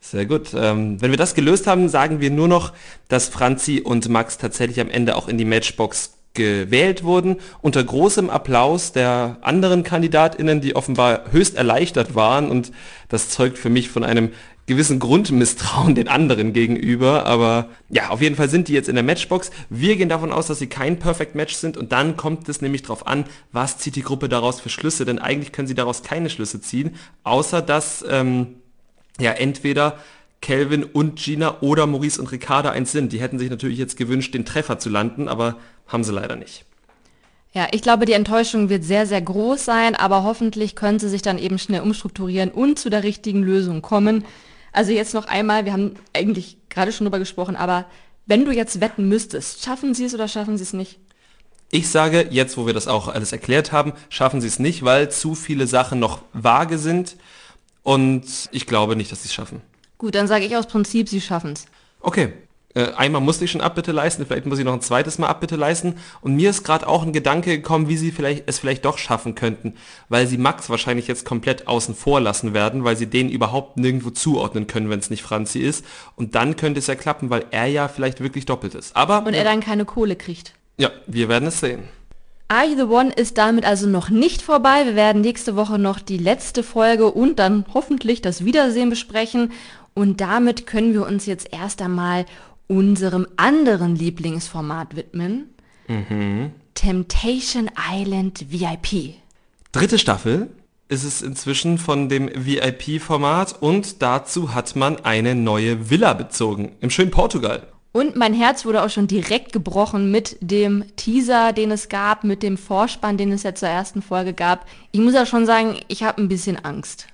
[0.00, 0.54] Sehr gut.
[0.54, 2.72] Ähm, wenn wir das gelöst haben, sagen wir nur noch,
[3.08, 8.30] dass Franzi und Max tatsächlich am Ende auch in die Matchbox gewählt wurden, unter großem
[8.30, 12.72] Applaus der anderen KandidatInnen, die offenbar höchst erleichtert waren und
[13.08, 14.30] das zeugt für mich von einem
[14.70, 19.02] gewissen Grundmisstrauen den anderen gegenüber, aber ja, auf jeden Fall sind die jetzt in der
[19.02, 19.50] Matchbox.
[19.68, 22.82] Wir gehen davon aus, dass sie kein Perfect Match sind und dann kommt es nämlich
[22.82, 26.30] darauf an, was zieht die Gruppe daraus für Schlüsse, denn eigentlich können sie daraus keine
[26.30, 28.58] Schlüsse ziehen, außer dass ähm,
[29.18, 29.98] ja entweder
[30.40, 33.12] Kelvin und Gina oder Maurice und Ricarda eins sind.
[33.12, 35.56] Die hätten sich natürlich jetzt gewünscht, den Treffer zu landen, aber
[35.88, 36.64] haben sie leider nicht.
[37.52, 41.22] Ja, ich glaube, die Enttäuschung wird sehr, sehr groß sein, aber hoffentlich können sie sich
[41.22, 44.24] dann eben schnell umstrukturieren und zu der richtigen Lösung kommen.
[44.72, 47.86] Also jetzt noch einmal, wir haben eigentlich gerade schon drüber gesprochen, aber
[48.26, 50.98] wenn du jetzt wetten müsstest, schaffen sie es oder schaffen sie es nicht?
[51.72, 55.10] Ich sage, jetzt wo wir das auch alles erklärt haben, schaffen sie es nicht, weil
[55.10, 57.16] zu viele Sachen noch vage sind
[57.82, 59.62] und ich glaube nicht, dass sie es schaffen.
[59.98, 61.66] Gut, dann sage ich aus Prinzip, sie schaffen es.
[62.00, 62.32] Okay,
[62.74, 65.96] einmal musste ich schon Abbitte leisten, vielleicht muss ich noch ein zweites Mal Abbitte leisten.
[66.20, 69.34] Und mir ist gerade auch ein Gedanke gekommen, wie sie vielleicht es vielleicht doch schaffen
[69.34, 69.74] könnten,
[70.08, 74.10] weil sie Max wahrscheinlich jetzt komplett außen vor lassen werden, weil sie den überhaupt nirgendwo
[74.10, 75.84] zuordnen können, wenn es nicht Franzi ist.
[76.14, 78.94] Und dann könnte es ja klappen, weil er ja vielleicht wirklich doppelt ist.
[78.94, 80.54] Aber Und er dann keine Kohle kriegt.
[80.78, 81.84] ja, wir werden es sehen.
[82.48, 84.84] Are You The One ist damit also noch nicht vorbei.
[84.84, 89.52] Wir werden nächste Woche noch die letzte Folge und dann hoffentlich das Wiedersehen besprechen.
[89.94, 92.26] Und damit können wir uns jetzt erst einmal
[92.70, 95.50] unserem anderen Lieblingsformat widmen.
[96.74, 99.16] Temptation Island VIP.
[99.72, 100.50] Dritte Staffel
[100.88, 106.90] ist es inzwischen von dem VIP-Format und dazu hat man eine neue Villa bezogen im
[106.90, 107.66] schönen Portugal.
[107.92, 112.44] Und mein Herz wurde auch schon direkt gebrochen mit dem Teaser, den es gab, mit
[112.44, 114.64] dem Vorspann, den es ja zur ersten Folge gab.
[114.92, 117.08] Ich muss ja schon sagen, ich habe ein bisschen Angst.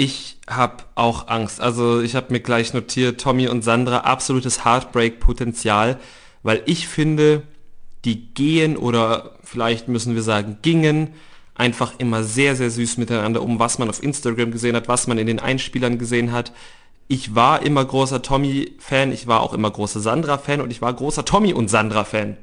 [0.00, 1.60] Ich habe auch Angst.
[1.60, 5.98] Also ich habe mir gleich notiert, Tommy und Sandra, absolutes Heartbreak-Potenzial,
[6.44, 7.42] weil ich finde,
[8.04, 11.14] die gehen oder vielleicht müssen wir sagen, gingen
[11.56, 15.18] einfach immer sehr, sehr süß miteinander um, was man auf Instagram gesehen hat, was man
[15.18, 16.52] in den Einspielern gesehen hat.
[17.08, 21.24] Ich war immer großer Tommy-Fan, ich war auch immer großer Sandra-Fan und ich war großer
[21.24, 22.36] Tommy und Sandra-Fan.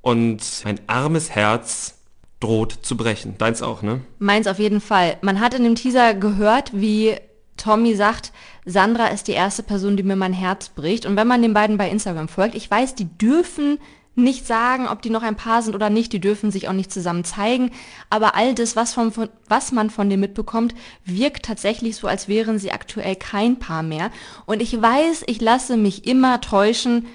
[0.00, 2.01] Und mein armes Herz
[2.42, 3.36] droht zu brechen.
[3.38, 4.00] Deins auch, ne?
[4.18, 5.16] Meins auf jeden Fall.
[5.22, 7.16] Man hat in dem Teaser gehört, wie
[7.56, 8.32] Tommy sagt,
[8.64, 11.06] Sandra ist die erste Person, die mir mein Herz bricht.
[11.06, 13.78] Und wenn man den beiden bei Instagram folgt, ich weiß, die dürfen
[14.14, 16.92] nicht sagen, ob die noch ein Paar sind oder nicht, die dürfen sich auch nicht
[16.92, 17.70] zusammen zeigen,
[18.10, 20.74] aber all das, was, von, von, was man von denen mitbekommt,
[21.06, 24.10] wirkt tatsächlich so, als wären sie aktuell kein Paar mehr.
[24.44, 27.06] Und ich weiß, ich lasse mich immer täuschen,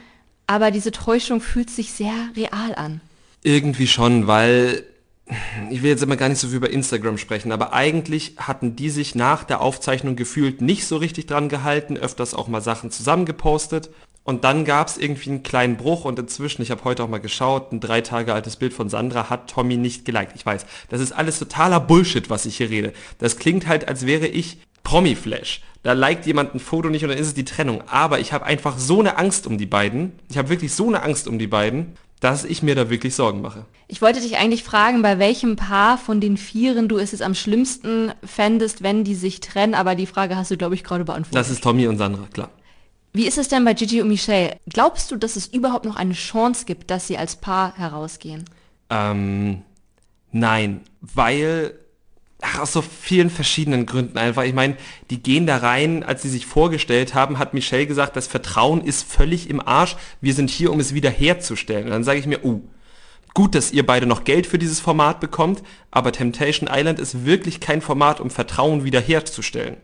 [0.48, 3.02] aber diese Täuschung fühlt sich sehr real an.
[3.44, 4.84] Irgendwie schon, weil
[5.70, 8.90] ich will jetzt immer gar nicht so viel über Instagram sprechen, aber eigentlich hatten die
[8.90, 13.90] sich nach der Aufzeichnung gefühlt nicht so richtig dran gehalten, öfters auch mal Sachen zusammengepostet.
[14.24, 17.20] Und dann gab es irgendwie einen kleinen Bruch und inzwischen, ich habe heute auch mal
[17.20, 20.34] geschaut, ein drei Tage altes Bild von Sandra hat Tommy nicht geliked.
[20.36, 22.92] Ich weiß, das ist alles totaler Bullshit, was ich hier rede.
[23.20, 25.62] Das klingt halt, als wäre ich Promi-Flash.
[25.84, 27.84] Da liked jemand ein Foto nicht und dann ist es die Trennung.
[27.88, 30.20] Aber ich habe einfach so eine Angst um die beiden.
[30.30, 33.42] Ich habe wirklich so eine Angst um die beiden, dass ich mir da wirklich Sorgen
[33.42, 33.66] mache.
[33.88, 37.36] Ich wollte dich eigentlich fragen, bei welchem Paar von den Vieren du es jetzt am
[37.36, 41.36] schlimmsten fändest, wenn die sich trennen, aber die Frage hast du, glaube ich, gerade beantwortet.
[41.36, 42.50] Das ist Tommy und Sandra, klar.
[43.14, 44.58] Wie ist es denn bei Gigi und Michelle?
[44.70, 48.46] Glaubst du, dass es überhaupt noch eine Chance gibt, dass sie als Paar herausgehen?
[48.90, 49.64] Ähm,
[50.32, 51.74] nein, weil
[52.42, 54.44] ach, aus so vielen verschiedenen Gründen einfach.
[54.44, 54.78] Ich meine,
[55.10, 59.12] die gehen da rein, als sie sich vorgestellt haben, hat Michelle gesagt, das Vertrauen ist
[59.12, 59.96] völlig im Arsch.
[60.22, 61.86] Wir sind hier, um es wieder herzustellen.
[61.86, 62.62] Und dann sage ich mir, uh,
[63.34, 67.60] gut, dass ihr beide noch Geld für dieses Format bekommt, aber Temptation Island ist wirklich
[67.60, 69.78] kein Format, um Vertrauen wiederherzustellen.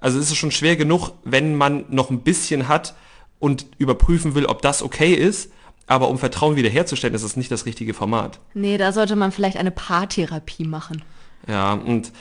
[0.00, 2.94] Also ist es schon schwer genug, wenn man noch ein bisschen hat
[3.38, 5.50] und überprüfen will, ob das okay ist.
[5.86, 8.40] Aber um Vertrauen wiederherzustellen, ist es nicht das richtige Format.
[8.54, 11.02] Nee, da sollte man vielleicht eine Paartherapie machen.
[11.48, 12.12] Ja, und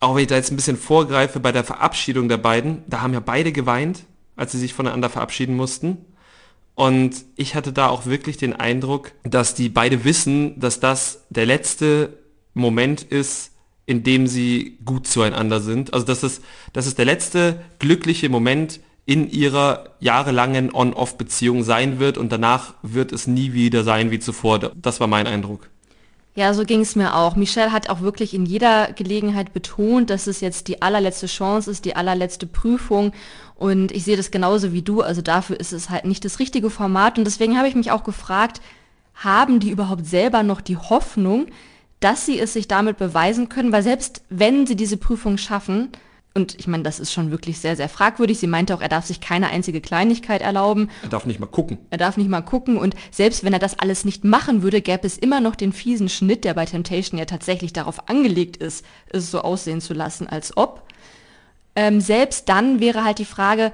[0.00, 3.12] auch wenn ich da jetzt ein bisschen vorgreife bei der Verabschiedung der beiden, da haben
[3.12, 4.04] ja beide geweint,
[4.36, 5.98] als sie sich voneinander verabschieden mussten.
[6.74, 11.46] Und ich hatte da auch wirklich den Eindruck, dass die beide wissen, dass das der
[11.46, 12.18] letzte
[12.54, 13.52] Moment ist,
[13.86, 15.92] in dem sie gut zueinander sind.
[15.92, 22.18] Also das ist, das ist der letzte glückliche Moment in ihrer jahrelangen On-Off-Beziehung sein wird
[22.18, 24.58] und danach wird es nie wieder sein wie zuvor.
[24.58, 25.68] Das war mein Eindruck.
[26.34, 27.36] Ja, so ging es mir auch.
[27.36, 31.84] Michelle hat auch wirklich in jeder Gelegenheit betont, dass es jetzt die allerletzte Chance ist,
[31.84, 33.12] die allerletzte Prüfung.
[33.54, 35.02] Und ich sehe das genauso wie du.
[35.02, 37.18] Also dafür ist es halt nicht das richtige Format.
[37.18, 38.62] Und deswegen habe ich mich auch gefragt,
[39.14, 41.46] haben die überhaupt selber noch die Hoffnung,
[42.00, 43.70] dass sie es sich damit beweisen können?
[43.70, 45.90] Weil selbst wenn sie diese Prüfung schaffen,
[46.34, 48.38] und ich meine, das ist schon wirklich sehr, sehr fragwürdig.
[48.38, 50.88] Sie meinte auch, er darf sich keine einzige Kleinigkeit erlauben.
[51.02, 51.78] Er darf nicht mal gucken.
[51.90, 52.78] Er darf nicht mal gucken.
[52.78, 56.08] Und selbst wenn er das alles nicht machen würde, gäbe es immer noch den fiesen
[56.08, 60.56] Schnitt, der bei Temptation ja tatsächlich darauf angelegt ist, es so aussehen zu lassen, als
[60.56, 60.88] ob.
[61.76, 63.72] Ähm, selbst dann wäre halt die Frage,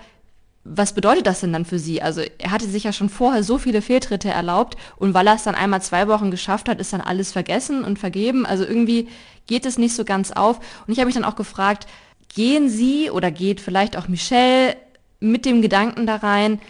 [0.65, 2.03] was bedeutet das denn dann für sie?
[2.03, 5.45] Also er hatte sich ja schon vorher so viele Fehltritte erlaubt und weil er es
[5.45, 8.45] dann einmal zwei Wochen geschafft hat, ist dann alles vergessen und vergeben.
[8.45, 9.09] Also irgendwie
[9.47, 10.59] geht es nicht so ganz auf.
[10.87, 11.87] Und ich habe mich dann auch gefragt,
[12.35, 14.77] gehen Sie oder geht vielleicht auch Michelle
[15.21, 16.61] mit dem Gedanken da rein,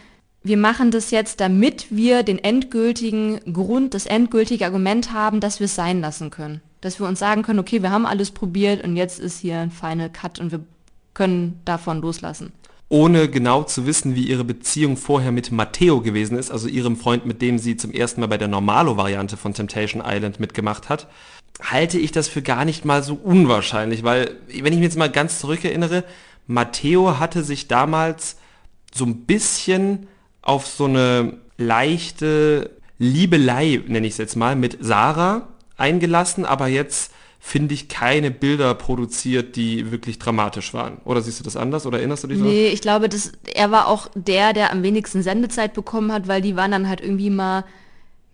[0.42, 5.66] wir machen das jetzt, damit wir den endgültigen Grund, das endgültige Argument haben, dass wir
[5.66, 6.62] es sein lassen können.
[6.81, 9.71] Dass wir uns sagen können, okay, wir haben alles probiert und jetzt ist hier ein
[9.71, 10.61] Final Cut und wir
[11.12, 12.53] können davon loslassen.
[12.88, 17.27] Ohne genau zu wissen, wie ihre Beziehung vorher mit Matteo gewesen ist, also ihrem Freund,
[17.27, 21.09] mit dem sie zum ersten Mal bei der Normalo-Variante von Temptation Island mitgemacht hat,
[21.61, 25.11] halte ich das für gar nicht mal so unwahrscheinlich, weil, wenn ich mich jetzt mal
[25.11, 26.05] ganz zurückerinnere,
[26.47, 28.37] Matteo hatte sich damals
[28.95, 30.09] so ein bisschen
[30.43, 37.12] auf so eine leichte Liebelei, nenne ich es jetzt mal, mit Sarah eingelassen, aber jetzt
[37.41, 40.99] finde ich keine Bilder produziert, die wirklich dramatisch waren.
[41.05, 42.47] Oder siehst du das anders oder erinnerst du dich noch?
[42.47, 46.43] Nee, ich glaube, das, er war auch der, der am wenigsten Sendezeit bekommen hat, weil
[46.43, 47.64] die waren dann halt irgendwie mal,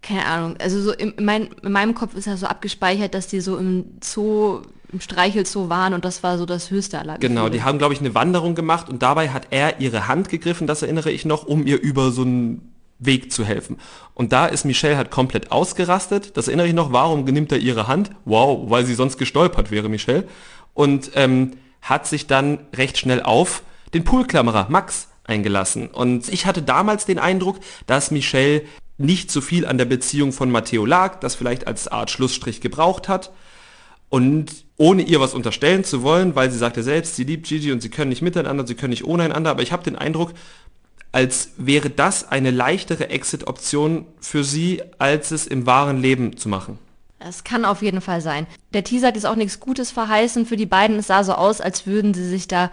[0.05, 3.41] keine Ahnung, also so in, mein, in meinem Kopf ist ja so abgespeichert, dass die
[3.41, 4.61] so im Zoo
[4.93, 7.19] im Streichelzoo waren und das war so das höchste aller.
[7.19, 10.67] Genau, die haben, glaube ich, eine Wanderung gemacht und dabei hat er ihre Hand gegriffen,
[10.69, 13.79] das erinnere ich noch, um ihr über so einen Weg zu helfen.
[14.15, 16.37] Und da ist Michelle halt komplett ausgerastet.
[16.37, 16.93] Das erinnere ich noch.
[16.93, 18.11] Warum nimmt er ihre Hand?
[18.25, 20.29] Wow, weil sie sonst gestolpert wäre, Michelle.
[20.75, 21.53] Und ähm,
[21.83, 25.89] hat sich dann recht schnell auf den Poolklammerer Max eingelassen.
[25.89, 28.63] Und ich hatte damals den Eindruck, dass Michelle
[28.97, 33.09] nicht so viel an der Beziehung von Matteo lag, das vielleicht als Art Schlussstrich gebraucht
[33.09, 33.33] hat.
[34.09, 37.81] Und ohne ihr was unterstellen zu wollen, weil sie sagte selbst, sie liebt Gigi und
[37.81, 40.33] sie können nicht miteinander, sie können nicht ohne einander, aber ich habe den Eindruck,
[41.11, 46.79] als wäre das eine leichtere Exit-Option für sie, als es im wahren Leben zu machen.
[47.21, 48.47] Es kann auf jeden Fall sein.
[48.73, 50.99] Der Teaser hat jetzt auch nichts Gutes verheißen für die beiden.
[50.99, 52.71] Es sah so aus, als würden sie sich da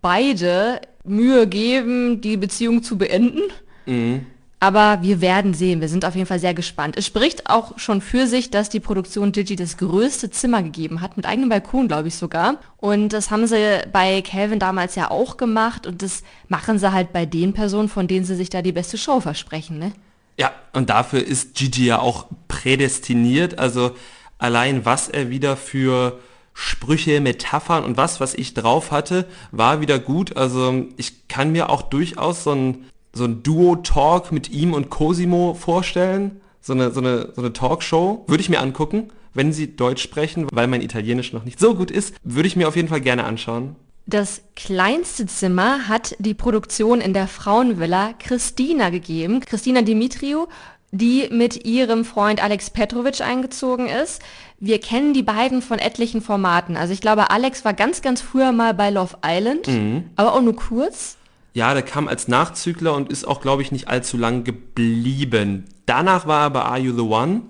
[0.00, 3.42] beide Mühe geben, die Beziehung zu beenden.
[3.86, 4.26] Mhm.
[4.62, 5.80] Aber wir werden sehen.
[5.80, 6.96] Wir sind auf jeden Fall sehr gespannt.
[6.96, 11.16] Es spricht auch schon für sich, dass die Produktion Gigi das größte Zimmer gegeben hat,
[11.16, 12.58] mit eigenem Balkon, glaube ich sogar.
[12.76, 15.84] Und das haben sie bei Calvin damals ja auch gemacht.
[15.84, 18.98] Und das machen sie halt bei den Personen, von denen sie sich da die beste
[18.98, 19.90] Show versprechen, ne?
[20.38, 23.58] Ja, und dafür ist Gigi ja auch prädestiniert.
[23.58, 23.96] Also
[24.38, 26.20] allein was er wieder für
[26.54, 30.36] Sprüche, Metaphern und was, was ich drauf hatte, war wieder gut.
[30.36, 35.54] Also ich kann mir auch durchaus so ein so ein Duo-Talk mit ihm und Cosimo
[35.54, 36.40] vorstellen.
[36.60, 38.24] So eine, so eine, so eine Talkshow.
[38.26, 41.90] Würde ich mir angucken, wenn sie Deutsch sprechen, weil mein Italienisch noch nicht so gut
[41.90, 42.14] ist.
[42.22, 43.76] Würde ich mir auf jeden Fall gerne anschauen.
[44.06, 49.40] Das kleinste Zimmer hat die Produktion in der Frauenvilla Christina gegeben.
[49.40, 50.48] Christina Dimitriou,
[50.90, 54.20] die mit ihrem Freund Alex Petrovic eingezogen ist.
[54.58, 56.76] Wir kennen die beiden von etlichen Formaten.
[56.76, 60.10] Also ich glaube, Alex war ganz, ganz früher mal bei Love Island, mhm.
[60.16, 61.16] aber auch nur kurz.
[61.54, 65.64] Ja, der kam als Nachzügler und ist auch, glaube ich, nicht allzu lang geblieben.
[65.86, 67.42] Danach war er bei Are You the One?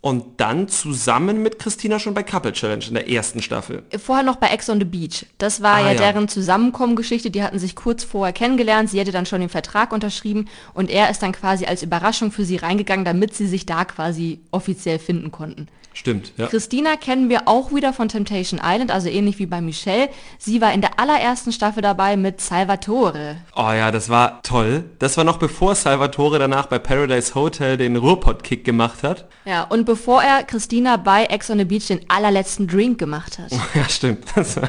[0.00, 3.82] Und dann zusammen mit Christina schon bei Couple Challenge in der ersten Staffel.
[3.98, 5.26] Vorher noch bei Ex on the Beach.
[5.38, 7.30] Das war ah, ja, ja deren Zusammenkommengeschichte.
[7.30, 8.88] Die hatten sich kurz vorher kennengelernt.
[8.88, 12.44] Sie hätte dann schon den Vertrag unterschrieben und er ist dann quasi als Überraschung für
[12.44, 15.66] sie reingegangen, damit sie sich da quasi offiziell finden konnten.
[15.96, 16.46] Stimmt, ja.
[16.48, 20.10] Christina kennen wir auch wieder von Temptation Island, also ähnlich wie bei Michelle.
[20.36, 23.38] Sie war in der allerersten Staffel dabei mit Salvatore.
[23.56, 24.84] Oh ja, das war toll.
[24.98, 29.26] Das war noch bevor Salvatore danach bei Paradise Hotel den Ruhrpott-Kick gemacht hat.
[29.46, 33.52] Ja, und bevor er Christina bei Ex on the Beach den allerletzten Drink gemacht hat.
[33.74, 34.24] Ja, stimmt.
[34.34, 34.68] Das war,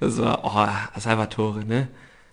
[0.00, 1.86] das war oh, Salvatore, ne?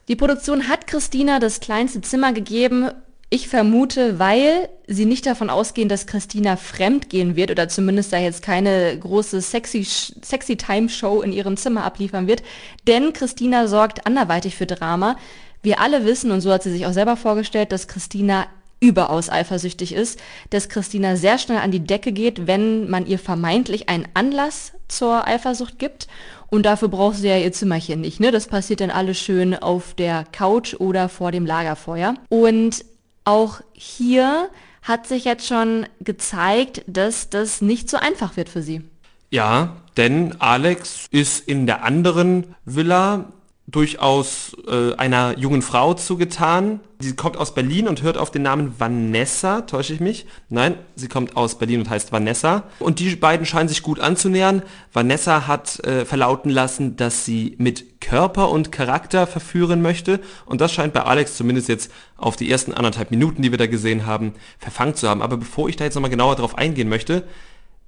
[0.07, 2.89] Die Produktion hat Christina das kleinste Zimmer gegeben
[3.33, 8.19] ich vermute, weil sie nicht davon ausgehen, dass Christina fremd gehen wird oder zumindest da
[8.19, 12.43] jetzt keine große sexy, sexy Time Show in ihrem Zimmer abliefern wird.
[12.85, 15.17] Denn Christina sorgt anderweitig für Drama.
[15.63, 18.45] Wir alle wissen, und so hat sie sich auch selber vorgestellt, dass Christina
[18.79, 20.19] überaus eifersüchtig ist,
[20.51, 25.27] dass Christina sehr schnell an die Decke geht, wenn man ihr vermeintlich einen Anlass zur
[25.27, 26.07] Eifersucht gibt.
[26.51, 28.19] Und dafür braucht sie ja ihr Zimmerchen nicht.
[28.19, 28.29] Ne?
[28.29, 32.13] Das passiert dann alles schön auf der Couch oder vor dem Lagerfeuer.
[32.29, 32.85] Und
[33.25, 34.49] auch hier
[34.81, 38.81] hat sich jetzt schon gezeigt, dass das nicht so einfach wird für sie.
[39.29, 43.31] Ja, denn Alex ist in der anderen Villa
[43.65, 46.81] durchaus äh, einer jungen Frau zugetan.
[46.99, 50.25] Sie kommt aus Berlin und hört auf den Namen Vanessa, täusche ich mich?
[50.49, 52.63] Nein, sie kommt aus Berlin und heißt Vanessa.
[52.79, 54.63] Und die beiden scheinen sich gut anzunähern.
[54.91, 60.19] Vanessa hat äh, verlauten lassen, dass sie mit Körper und Charakter verführen möchte.
[60.45, 63.65] Und das scheint bei Alex zumindest jetzt auf die ersten anderthalb Minuten, die wir da
[63.65, 65.23] gesehen haben, verfangen zu haben.
[65.23, 67.23] Aber bevor ich da jetzt nochmal genauer drauf eingehen möchte,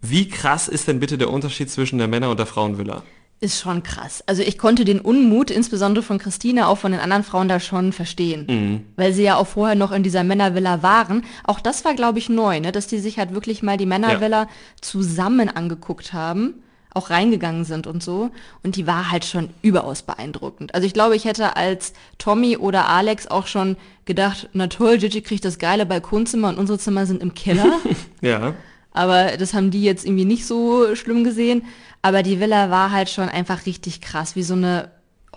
[0.01, 3.03] wie krass ist denn bitte der Unterschied zwischen der Männer- und der Frauenvilla?
[3.39, 4.23] ist schon krass.
[4.25, 7.91] Also ich konnte den Unmut, insbesondere von Christina, auch von den anderen Frauen da schon
[7.91, 8.47] verstehen.
[8.49, 8.83] Mhm.
[8.95, 11.23] Weil sie ja auch vorher noch in dieser Männervilla waren.
[11.43, 12.71] Auch das war, glaube ich, neu, ne?
[12.71, 14.49] dass die sich halt wirklich mal die Männervilla ja.
[14.81, 16.63] zusammen angeguckt haben,
[16.95, 18.31] auch reingegangen sind und so.
[18.63, 20.73] Und die war halt schon überaus beeindruckend.
[20.73, 25.21] Also ich glaube, ich hätte als Tommy oder Alex auch schon gedacht, na toll, Gigi
[25.21, 27.79] kriegt das geile Balkonzimmer und unsere Zimmer sind im Keller.
[28.21, 28.53] ja.
[28.91, 31.63] Aber das haben die jetzt irgendwie nicht so schlimm gesehen.
[32.01, 34.89] Aber die Villa war halt schon einfach richtig krass, wie so eine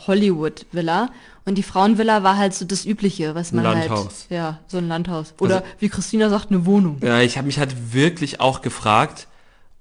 [0.06, 1.10] Hollywood-Villa.
[1.44, 4.26] Und die Frauenvilla war halt so das Übliche, was man halt Landhaus.
[4.28, 4.30] halt...
[4.30, 5.34] Ja, so ein Landhaus.
[5.40, 6.98] Oder also, wie Christina sagt, eine Wohnung.
[7.02, 9.26] Ja, ich habe mich halt wirklich auch gefragt,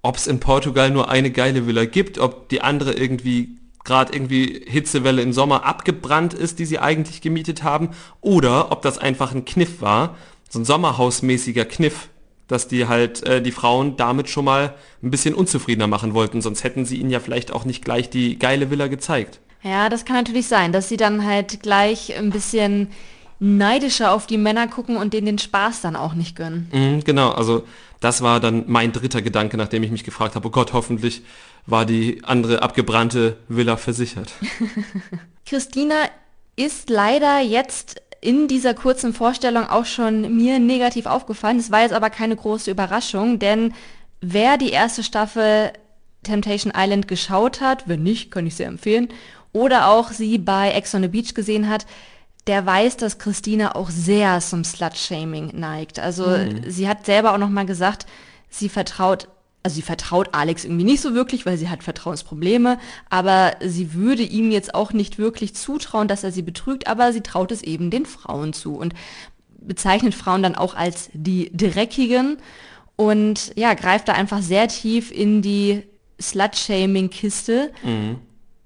[0.02, 4.66] ob es in Portugal nur eine geile Villa gibt, ob die andere irgendwie gerade irgendwie
[4.68, 7.92] Hitzewelle im Sommer abgebrannt ist, die sie eigentlich gemietet haben,
[8.22, 10.18] oder ob das einfach ein Kniff war,
[10.50, 12.10] so ein Sommerhausmäßiger Kniff,
[12.48, 16.64] dass die halt äh, die Frauen damit schon mal ein bisschen unzufriedener machen wollten, sonst
[16.64, 19.40] hätten sie ihnen ja vielleicht auch nicht gleich die geile Villa gezeigt.
[19.64, 22.90] Ja, das kann natürlich sein, dass sie dann halt gleich ein bisschen
[23.40, 26.70] neidischer auf die Männer gucken und denen den Spaß dann auch nicht gönnen.
[26.72, 27.66] Mhm, genau, also
[28.00, 31.24] das war dann mein dritter Gedanke, nachdem ich mich gefragt habe, oh Gott, hoffentlich
[31.66, 34.32] war die andere abgebrannte Villa versichert.
[35.46, 35.96] Christina
[36.56, 41.60] ist leider jetzt in dieser kurzen Vorstellung auch schon mir negativ aufgefallen.
[41.60, 43.74] Es war jetzt aber keine große Überraschung, denn
[44.22, 45.72] wer die erste Staffel
[46.24, 49.10] Temptation Island geschaut hat, wenn nicht, kann ich sehr empfehlen,
[49.54, 51.86] oder auch sie bei Ex on the Beach gesehen hat,
[52.48, 56.00] der weiß, dass Christina auch sehr zum Slut-Shaming neigt.
[56.00, 56.62] Also mhm.
[56.68, 58.06] sie hat selber auch nochmal gesagt,
[58.50, 59.28] sie vertraut,
[59.64, 62.80] also sie vertraut Alex irgendwie nicht so wirklich, weil sie hat Vertrauensprobleme,
[63.10, 67.22] aber sie würde ihm jetzt auch nicht wirklich zutrauen, dass er sie betrügt, aber sie
[67.22, 68.94] traut es eben den Frauen zu und
[69.60, 72.38] bezeichnet Frauen dann auch als die Dreckigen
[72.96, 75.84] und ja, greift da einfach sehr tief in die
[76.20, 77.72] Slut-Shaming-Kiste.
[77.84, 78.20] Mhm.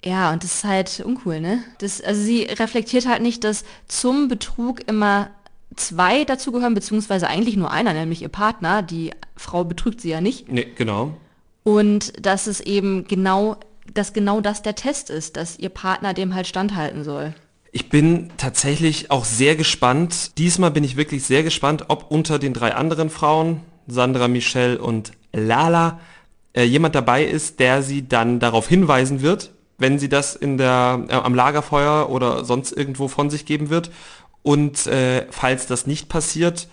[0.03, 1.63] Ja, und das ist halt uncool, ne?
[1.79, 5.29] Das, also sie reflektiert halt nicht, dass zum Betrug immer
[5.75, 8.81] zwei dazugehören, beziehungsweise eigentlich nur einer, nämlich ihr Partner.
[8.81, 10.51] Die Frau betrügt sie ja nicht.
[10.51, 11.15] Nee, genau.
[11.63, 13.57] Und dass es eben genau,
[13.93, 17.33] dass genau das der Test ist, dass ihr Partner dem halt standhalten soll.
[17.71, 20.37] Ich bin tatsächlich auch sehr gespannt.
[20.37, 25.11] Diesmal bin ich wirklich sehr gespannt, ob unter den drei anderen Frauen, Sandra, Michelle und
[25.31, 25.99] Lala,
[26.53, 29.51] äh, jemand dabei ist, der sie dann darauf hinweisen wird,
[29.81, 33.91] wenn sie das in der, äh, am Lagerfeuer oder sonst irgendwo von sich geben wird.
[34.43, 36.67] Und äh, falls das nicht passiert,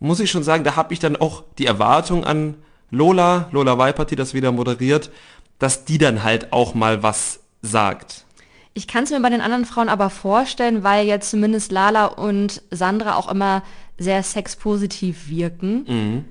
[0.00, 2.54] muss ich schon sagen, da habe ich dann auch die Erwartung an
[2.90, 5.10] Lola, Lola Weipert, die das wieder moderiert,
[5.58, 8.24] dass die dann halt auch mal was sagt.
[8.74, 12.62] Ich kann es mir bei den anderen Frauen aber vorstellen, weil jetzt zumindest Lala und
[12.70, 13.62] Sandra auch immer
[13.98, 15.84] sehr sexpositiv wirken.
[15.88, 16.24] Mhm.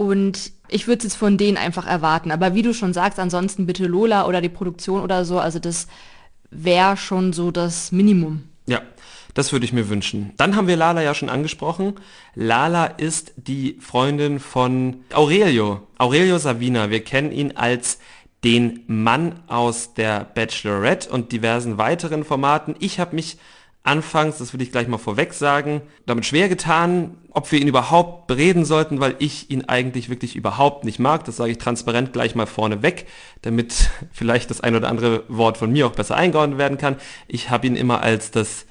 [0.00, 2.30] Und ich würde es jetzt von denen einfach erwarten.
[2.30, 5.38] Aber wie du schon sagst, ansonsten bitte Lola oder die Produktion oder so.
[5.38, 5.88] Also das
[6.50, 8.44] wäre schon so das Minimum.
[8.64, 8.80] Ja,
[9.34, 10.32] das würde ich mir wünschen.
[10.38, 11.96] Dann haben wir Lala ja schon angesprochen.
[12.34, 15.86] Lala ist die Freundin von Aurelio.
[15.98, 16.88] Aurelio Savina.
[16.88, 17.98] Wir kennen ihn als
[18.42, 22.74] den Mann aus der Bachelorette und diversen weiteren Formaten.
[22.78, 23.36] Ich habe mich
[23.82, 28.26] anfangs, das will ich gleich mal vorweg sagen, damit schwer getan, ob wir ihn überhaupt
[28.26, 31.24] bereden sollten, weil ich ihn eigentlich wirklich überhaupt nicht mag.
[31.24, 33.06] Das sage ich transparent gleich mal vorne weg,
[33.42, 36.96] damit vielleicht das ein oder andere Wort von mir auch besser eingeordnet werden kann.
[37.28, 38.66] Ich habe ihn immer als das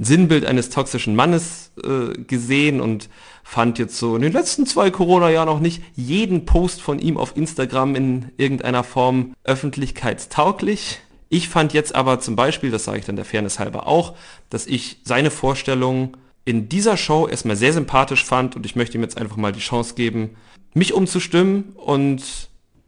[0.00, 3.08] Sinnbild eines toxischen Mannes äh, gesehen und
[3.42, 7.36] fand jetzt so in den letzten zwei Corona-Jahren noch nicht jeden Post von ihm auf
[7.36, 11.00] Instagram in irgendeiner Form öffentlichkeitstauglich.
[11.28, 14.14] Ich fand jetzt aber zum Beispiel, das sage ich dann der Fairness halber auch,
[14.50, 19.02] dass ich seine Vorstellung in dieser Show erstmal sehr sympathisch fand und ich möchte ihm
[19.02, 20.36] jetzt einfach mal die Chance geben,
[20.72, 22.22] mich umzustimmen und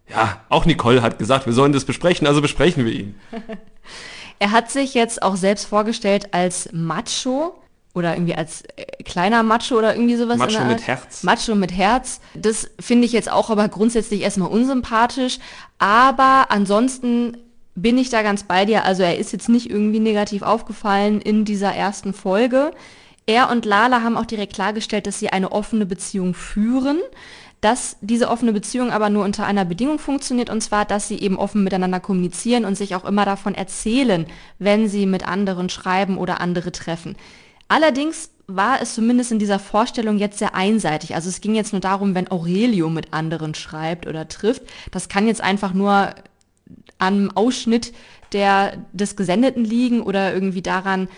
[0.09, 3.15] ja, auch Nicole hat gesagt, wir sollen das besprechen, also besprechen wir ihn.
[4.39, 7.55] er hat sich jetzt auch selbst vorgestellt als Macho
[7.95, 10.39] oder irgendwie als äh, kleiner Macho oder irgendwie sowas.
[10.39, 11.23] Macho mit Herz.
[11.23, 12.21] Macho mit Herz.
[12.35, 15.39] Das finde ich jetzt auch aber grundsätzlich erstmal unsympathisch.
[15.79, 17.37] Aber ansonsten
[17.75, 18.85] bin ich da ganz bei dir.
[18.85, 22.73] Also er ist jetzt nicht irgendwie negativ aufgefallen in dieser ersten Folge.
[23.27, 26.99] Er und Lala haben auch direkt klargestellt, dass sie eine offene Beziehung führen,
[27.61, 31.39] dass diese offene Beziehung aber nur unter einer Bedingung funktioniert, und zwar, dass sie eben
[31.39, 34.27] offen miteinander kommunizieren und sich auch immer davon erzählen,
[34.59, 37.17] wenn sie mit anderen schreiben oder andere treffen.
[37.69, 41.15] Allerdings war es zumindest in dieser Vorstellung jetzt sehr einseitig.
[41.15, 44.63] Also es ging jetzt nur darum, wenn Aurelio mit anderen schreibt oder trifft.
[44.91, 46.15] Das kann jetzt einfach nur
[47.01, 47.93] am Ausschnitt
[48.33, 51.09] der, des Gesendeten liegen oder irgendwie daran,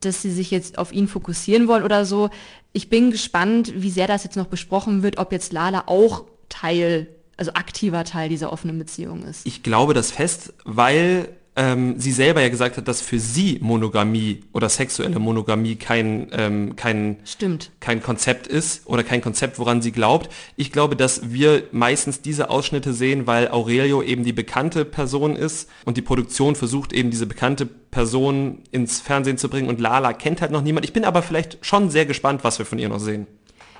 [0.00, 2.30] dass sie sich jetzt auf ihn fokussieren wollen oder so.
[2.72, 7.08] Ich bin gespannt, wie sehr das jetzt noch besprochen wird, ob jetzt Lala auch Teil,
[7.36, 9.46] also aktiver Teil dieser offenen Beziehung ist.
[9.46, 14.40] Ich glaube das fest, weil ähm, sie selber ja gesagt hat, dass für sie Monogamie
[14.52, 17.70] oder sexuelle Monogamie kein, ähm, kein, Stimmt.
[17.80, 20.30] kein Konzept ist oder kein Konzept, woran sie glaubt.
[20.56, 25.68] Ich glaube, dass wir meistens diese Ausschnitte sehen, weil Aurelio eben die bekannte Person ist
[25.84, 30.40] und die Produktion versucht eben diese bekannte Person ins Fernsehen zu bringen und Lala kennt
[30.40, 30.86] halt noch niemand.
[30.86, 33.26] Ich bin aber vielleicht schon sehr gespannt, was wir von ihr noch sehen.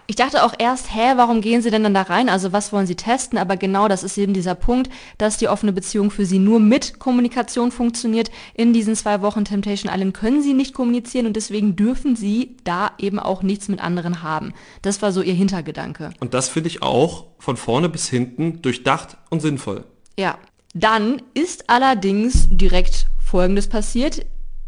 [0.09, 2.29] Ich dachte auch erst, hä, warum gehen sie denn dann da rein?
[2.29, 3.39] Also was wollen sie testen?
[3.39, 6.99] Aber genau das ist eben dieser Punkt, dass die offene Beziehung für sie nur mit
[6.99, 8.31] Kommunikation funktioniert.
[8.55, 12.91] In diesen zwei Wochen Temptation Island können sie nicht kommunizieren und deswegen dürfen sie da
[12.99, 14.53] eben auch nichts mit anderen haben.
[14.83, 16.11] Das war so ihr Hintergedanke.
[16.21, 19.85] Und das finde ich auch von vorne bis hinten durchdacht und sinnvoll.
[20.19, 20.37] Ja.
[20.75, 24.25] Dann ist allerdings direkt Folgendes passiert.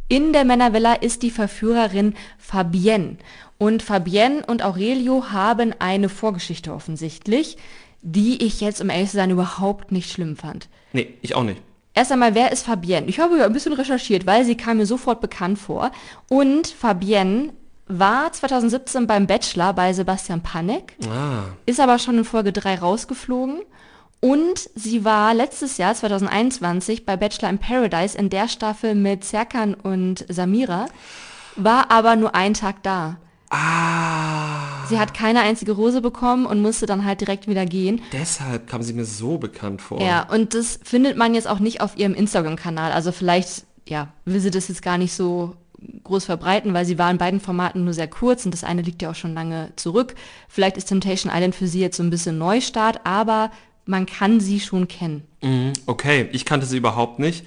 [0.09, 3.17] In der Männervilla ist die Verführerin Fabienne.
[3.59, 7.57] Und Fabienne und Aurelio haben eine Vorgeschichte offensichtlich,
[8.03, 10.69] die ich jetzt, um ehrlich zu sein, überhaupt nicht schlimm fand.
[10.93, 11.61] Nee, ich auch nicht.
[11.95, 13.07] Erst einmal, wer ist Fabienne?
[13.07, 15.93] Ich habe ja ein bisschen recherchiert, weil sie kam mir sofort bekannt vor.
[16.29, 17.53] Und Fabienne
[17.87, 23.61] war 2017 beim Bachelor bei Sebastian Panek, Ah, ist aber schon in Folge 3 rausgeflogen.
[24.21, 29.75] Und sie war letztes Jahr, 2021, bei Bachelor in Paradise in der Staffel mit Serkan
[29.75, 30.87] und Samira,
[31.57, 33.17] war aber nur einen Tag da.
[33.51, 38.03] ah, Sie hat keine einzige Rose bekommen und musste dann halt direkt wieder gehen.
[38.13, 40.01] deshalb kam sie mir so bekannt vor.
[40.01, 42.93] Ja, und das findet man jetzt auch nicht auf ihrem Instagram-Kanal.
[42.93, 45.55] Also vielleicht, ja, will sie das jetzt gar nicht so
[46.05, 49.03] groß verbreiten, weil sie war in beiden Formaten nur sehr kurz und das eine liegt
[49.03, 50.15] ja auch schon lange zurück.
[50.49, 53.51] Vielleicht ist Temptation Island für sie jetzt so ein bisschen Neustart, aber
[53.87, 55.23] man kann sie schon kennen.
[55.43, 57.45] Mhm, Okay, ich kannte sie überhaupt nicht.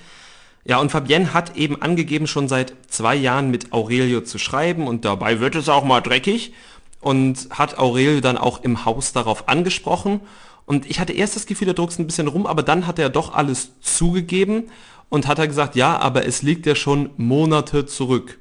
[0.65, 5.05] Ja, und Fabienne hat eben angegeben, schon seit zwei Jahren mit Aurelio zu schreiben und
[5.05, 6.53] dabei wird es auch mal dreckig
[6.99, 10.19] und hat Aurelio dann auch im Haus darauf angesprochen.
[10.65, 13.09] Und ich hatte erst das Gefühl, der druckst ein bisschen rum, aber dann hat er
[13.09, 14.65] doch alles zugegeben
[15.07, 18.37] und hat er gesagt, ja, aber es liegt ja schon Monate zurück.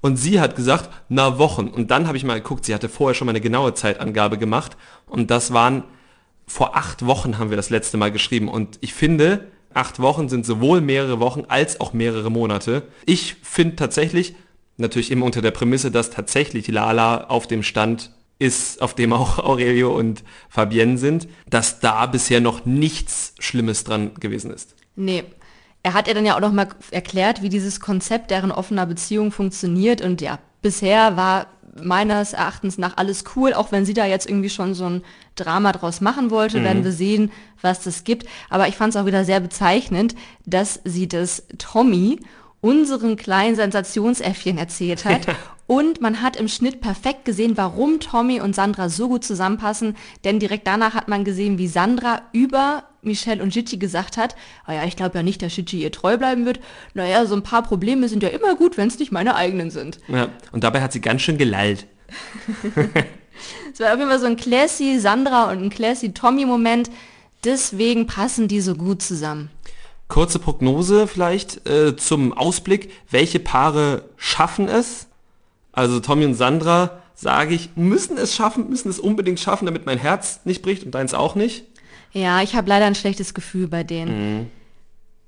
[0.00, 1.68] Und sie hat gesagt, na Wochen.
[1.68, 4.76] Und dann habe ich mal geguckt, sie hatte vorher schon mal eine genaue Zeitangabe gemacht
[5.06, 5.82] und das waren
[6.48, 10.44] vor acht Wochen haben wir das letzte Mal geschrieben und ich finde, acht Wochen sind
[10.44, 12.82] sowohl mehrere Wochen als auch mehrere Monate.
[13.06, 14.34] Ich finde tatsächlich,
[14.76, 19.38] natürlich immer unter der Prämisse, dass tatsächlich Lala auf dem Stand ist, auf dem auch
[19.44, 24.74] Aurelio und Fabienne sind, dass da bisher noch nichts Schlimmes dran gewesen ist.
[24.96, 25.24] Nee.
[25.84, 29.30] Er hat ja dann ja auch noch mal erklärt, wie dieses Konzept deren offener Beziehung
[29.30, 31.46] funktioniert und ja, bisher war
[31.82, 35.02] meines Erachtens nach alles cool, auch wenn sie da jetzt irgendwie schon so ein
[35.34, 38.26] Drama draus machen wollte, werden wir sehen, was das gibt.
[38.50, 40.14] Aber ich fand es auch wieder sehr bezeichnend,
[40.46, 42.20] dass sie das Tommy,
[42.60, 45.26] unserem kleinen Sensationsäffchen, erzählt hat.
[45.68, 49.96] Und man hat im Schnitt perfekt gesehen, warum Tommy und Sandra so gut zusammenpassen.
[50.24, 54.34] Denn direkt danach hat man gesehen, wie Sandra über Michelle und Gigi gesagt hat,
[54.66, 56.58] oh ja, ich glaube ja nicht, dass Gigi ihr treu bleiben wird.
[56.94, 60.00] Naja, so ein paar Probleme sind ja immer gut, wenn es nicht meine eigenen sind.
[60.08, 61.86] Ja, und dabei hat sie ganz schön gelallt.
[63.72, 66.90] Es war auf jeden Fall so ein classy Sandra und ein classy Tommy-Moment.
[67.44, 69.50] Deswegen passen die so gut zusammen.
[70.08, 72.90] Kurze Prognose vielleicht äh, zum Ausblick.
[73.10, 75.07] Welche Paare schaffen es?
[75.78, 79.98] Also Tommy und Sandra, sage ich, müssen es schaffen, müssen es unbedingt schaffen, damit mein
[79.98, 81.66] Herz nicht bricht und deins auch nicht.
[82.10, 84.50] Ja, ich habe leider ein schlechtes Gefühl bei denen.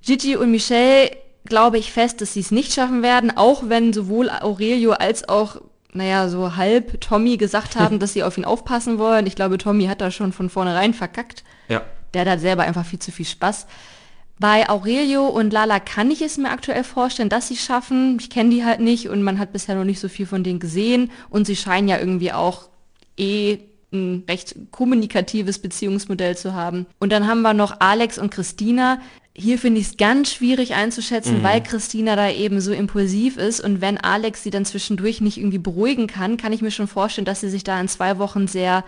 [0.05, 1.13] Gigi und Michelle
[1.45, 5.61] glaube ich fest, dass sie es nicht schaffen werden, auch wenn sowohl Aurelio als auch,
[5.93, 9.29] naja, so halb Tommy gesagt haben, dass sie auf ihn aufpassen wollen.
[9.29, 11.45] Ich glaube, Tommy hat da schon von vornherein verkackt.
[11.69, 11.83] Ja.
[12.13, 13.69] Der hat selber einfach viel zu viel Spaß.
[14.41, 18.17] Bei Aurelio und Lala kann ich es mir aktuell vorstellen, dass sie schaffen.
[18.19, 20.61] Ich kenne die halt nicht und man hat bisher noch nicht so viel von denen
[20.61, 21.11] gesehen.
[21.29, 22.71] Und sie scheinen ja irgendwie auch
[23.19, 23.59] eh
[23.93, 26.87] ein recht kommunikatives Beziehungsmodell zu haben.
[27.01, 29.01] Und dann haben wir noch Alex und Christina.
[29.37, 33.61] Hier finde ich es ganz schwierig einzuschätzen, weil Christina da eben so impulsiv ist.
[33.61, 37.27] Und wenn Alex sie dann zwischendurch nicht irgendwie beruhigen kann, kann ich mir schon vorstellen,
[37.27, 38.85] dass sie sich da in zwei Wochen sehr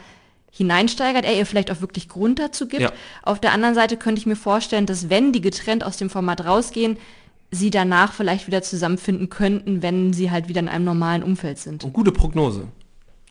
[0.53, 2.83] hineinsteigert, er ihr vielleicht auch wirklich Grund dazu gibt.
[2.83, 2.93] Ja.
[3.23, 6.45] Auf der anderen Seite könnte ich mir vorstellen, dass wenn die getrennt aus dem Format
[6.45, 6.99] rausgehen,
[7.51, 11.85] sie danach vielleicht wieder zusammenfinden könnten, wenn sie halt wieder in einem normalen Umfeld sind.
[11.85, 12.69] Und gute Prognose.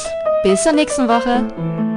[0.44, 1.97] Bis zur nächsten Woche.